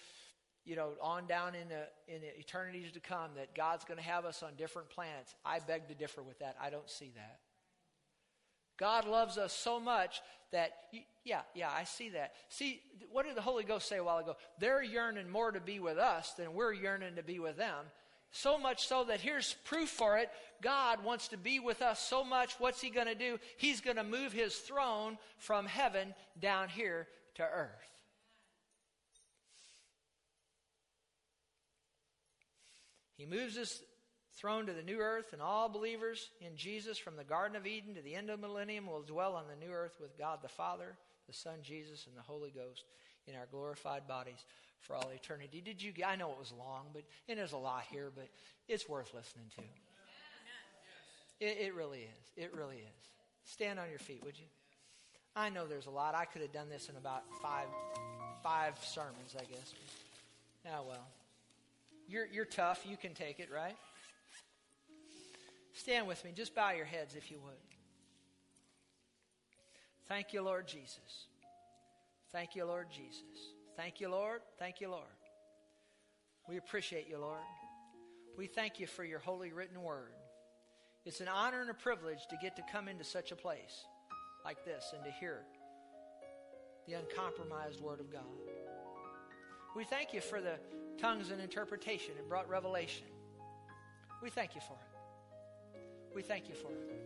[0.65, 4.05] you know, on down in the, in the eternities to come, that God's going to
[4.05, 5.37] have us on different planets.
[5.45, 6.57] I beg to differ with that.
[6.61, 7.39] I don't see that.
[8.77, 10.21] God loves us so much
[10.51, 10.73] that,
[11.25, 12.33] yeah, yeah, I see that.
[12.49, 12.81] See,
[13.13, 14.35] what did the Holy Ghost say a while ago?
[14.59, 17.85] They're yearning more to be with us than we're yearning to be with them.
[18.37, 20.28] So much so that here's proof for it.
[20.61, 22.57] God wants to be with us so much.
[22.59, 23.39] What's He going to do?
[23.59, 27.07] He's going to move His throne from heaven down here
[27.37, 27.70] to earth.
[33.16, 33.80] He moves His
[34.32, 37.95] throne to the new earth, and all believers in Jesus from the Garden of Eden
[37.95, 40.49] to the end of the millennium will dwell on the new earth with God the
[40.49, 40.97] Father,
[41.28, 42.82] the Son Jesus, and the Holy Ghost
[43.27, 44.45] in our glorified bodies
[44.81, 45.62] for all eternity.
[45.64, 45.93] Did you?
[46.07, 48.29] I know it was long, but and there's a lot here, but
[48.68, 49.62] it's worth listening to.
[51.41, 52.45] It, it really is.
[52.45, 53.09] It really is.
[53.45, 54.47] Stand on your feet, would you?
[55.37, 56.14] I know there's a lot.
[56.14, 57.66] I could have done this in about five
[58.43, 59.75] five sermons, I guess.
[60.64, 61.07] Yeah, well,
[62.09, 62.85] you're you're tough.
[62.89, 63.77] You can take it, right?
[65.72, 66.31] Stand with me.
[66.35, 67.55] Just bow your heads if you would.
[70.07, 71.27] Thank you, Lord Jesus.
[72.35, 73.53] Thank you, Lord Jesus.
[73.76, 74.41] Thank you, Lord.
[74.59, 75.05] Thank you, Lord.
[76.49, 77.39] We appreciate you, Lord.
[78.37, 80.11] We thank you for your holy written word.
[81.05, 83.85] It's an honor and a privilege to get to come into such a place
[84.45, 85.43] like this and to hear
[86.89, 88.22] the uncompromised word of God.
[89.76, 90.59] We thank you for the
[90.99, 92.14] tongues and interpretation.
[92.18, 93.07] It brought revelation.
[94.24, 95.80] We thank you for it.
[96.12, 96.97] We thank you for it.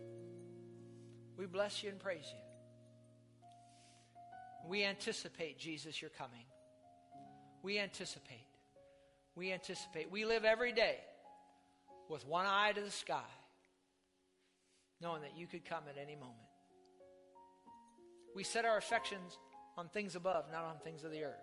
[1.36, 2.47] We bless you and praise you.
[4.66, 6.44] We anticipate, Jesus, you're coming.
[7.62, 8.46] We anticipate.
[9.34, 10.11] We anticipate.
[10.11, 10.96] We live every day
[12.09, 13.28] with one eye to the sky,
[15.00, 16.34] knowing that you could come at any moment.
[18.34, 19.38] We set our affections
[19.76, 21.34] on things above, not on things of the earth,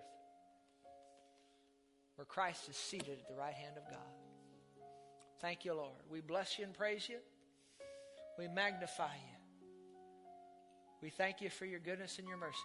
[2.16, 4.00] where Christ is seated at the right hand of God.
[5.42, 6.02] Thank you, Lord.
[6.10, 7.18] We bless you and praise you.
[8.38, 9.68] We magnify you.
[11.02, 12.58] We thank you for your goodness and your mercy.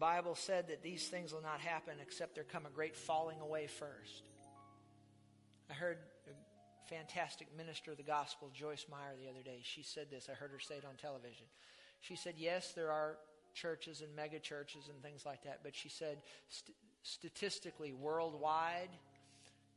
[0.00, 3.66] Bible said that these things will not happen except there come a great falling away
[3.66, 4.24] first.
[5.70, 9.60] I heard a fantastic minister of the gospel, Joyce Meyer, the other day.
[9.62, 10.28] She said this.
[10.28, 11.46] I heard her say it on television.
[12.00, 13.18] She said, Yes, there are
[13.54, 18.90] churches and mega churches and things like that, but she said, st- statistically, worldwide,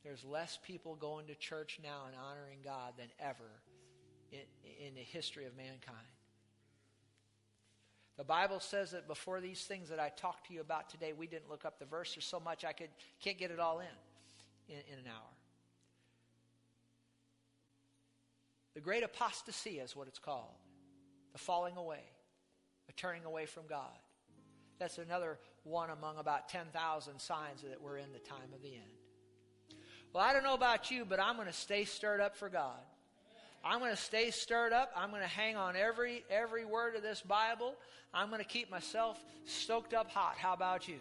[0.04, 3.50] there's less people going to church now and honoring God than ever
[4.32, 6.13] in, in the history of mankind.
[8.18, 11.26] The Bible says that before these things that I talked to you about today, we
[11.26, 12.14] didn't look up the verse.
[12.14, 12.90] There's so much I could
[13.20, 15.30] can't get it all in, in, in an hour.
[18.76, 20.56] The great apostasy is what it's called.
[21.32, 22.04] The falling away,
[22.88, 23.98] the turning away from God.
[24.80, 29.80] That's another one among about 10,000 signs that we're in the time of the end.
[30.12, 32.80] Well, I don't know about you, but I'm going to stay stirred up for God.
[33.64, 34.92] I'm going to stay stirred up.
[34.96, 37.76] I'm going to hang on every every word of this Bible.
[38.14, 40.36] I'm going to keep myself stoked up hot.
[40.38, 41.00] How about you?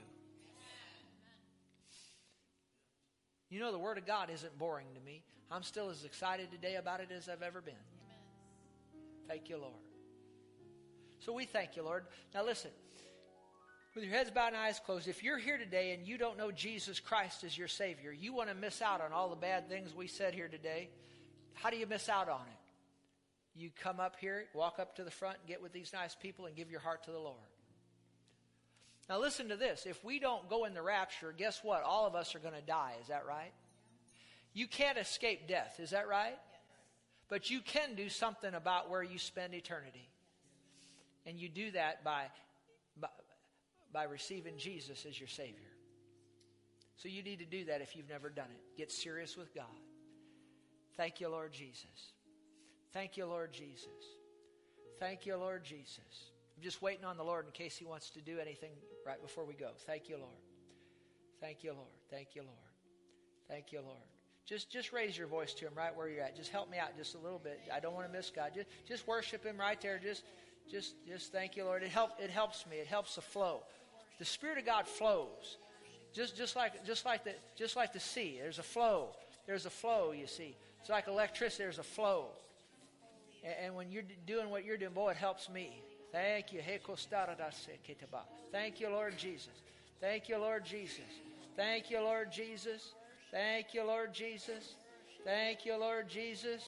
[3.50, 5.22] You know, the Word of God isn't boring to me.
[5.50, 7.74] I'm still as excited today about it as I've ever been.
[9.28, 9.74] Thank you, Lord.
[11.20, 12.04] So we thank you, Lord.
[12.32, 12.70] Now listen,
[13.94, 16.50] with your heads bowed and eyes closed, if you're here today and you don't know
[16.50, 19.94] Jesus Christ as your Savior, you want to miss out on all the bad things
[19.94, 20.88] we said here today,
[21.54, 23.58] how do you miss out on it?
[23.58, 26.56] You come up here, walk up to the front, get with these nice people, and
[26.56, 27.36] give your heart to the Lord.
[29.08, 29.84] Now, listen to this.
[29.84, 31.82] If we don't go in the rapture, guess what?
[31.82, 32.94] All of us are going to die.
[33.02, 33.52] Is that right?
[34.54, 35.80] You can't escape death.
[35.80, 36.38] Is that right?
[37.28, 40.08] But you can do something about where you spend eternity.
[41.26, 42.24] And you do that by,
[43.00, 43.08] by,
[43.92, 45.72] by receiving Jesus as your Savior.
[46.96, 48.78] So you need to do that if you've never done it.
[48.78, 49.66] Get serious with God.
[50.96, 52.12] Thank you, Lord Jesus.
[52.92, 53.88] Thank you, Lord Jesus.
[55.00, 56.30] Thank you, Lord Jesus.
[56.56, 58.72] I'm just waiting on the Lord in case He wants to do anything
[59.06, 59.70] right before we go.
[59.86, 60.30] Thank you, Lord.
[61.40, 61.88] Thank you, Lord.
[62.10, 62.56] Thank you, Lord.
[63.48, 63.98] Thank you, Lord.
[64.46, 66.36] Just, just raise your voice to Him right where you're at.
[66.36, 67.60] Just help me out just a little bit.
[67.72, 68.52] I don't want to miss God.
[68.54, 69.98] Just, just worship Him right there.
[70.02, 70.24] Just,
[70.70, 71.82] just, just thank you, Lord.
[71.82, 72.76] It help, it helps me.
[72.76, 73.62] It helps the flow.
[74.18, 75.56] The Spirit of God flows.
[76.12, 78.38] Just, just like, just like the, just like the sea.
[78.40, 79.08] There's a flow.
[79.46, 80.12] There's a flow.
[80.12, 80.56] You see.
[80.82, 81.62] It's like electricity.
[81.62, 82.26] There's a flow.
[83.62, 85.80] And when you're doing what you're doing, boy, it helps me.
[86.10, 86.60] Thank you.
[88.50, 89.54] Thank you, Lord Jesus.
[90.00, 90.98] Thank you, Lord Jesus.
[91.56, 92.94] Thank you, Lord Jesus.
[93.30, 94.74] Thank you, Lord Jesus.
[95.24, 96.60] Thank you, Lord Jesus.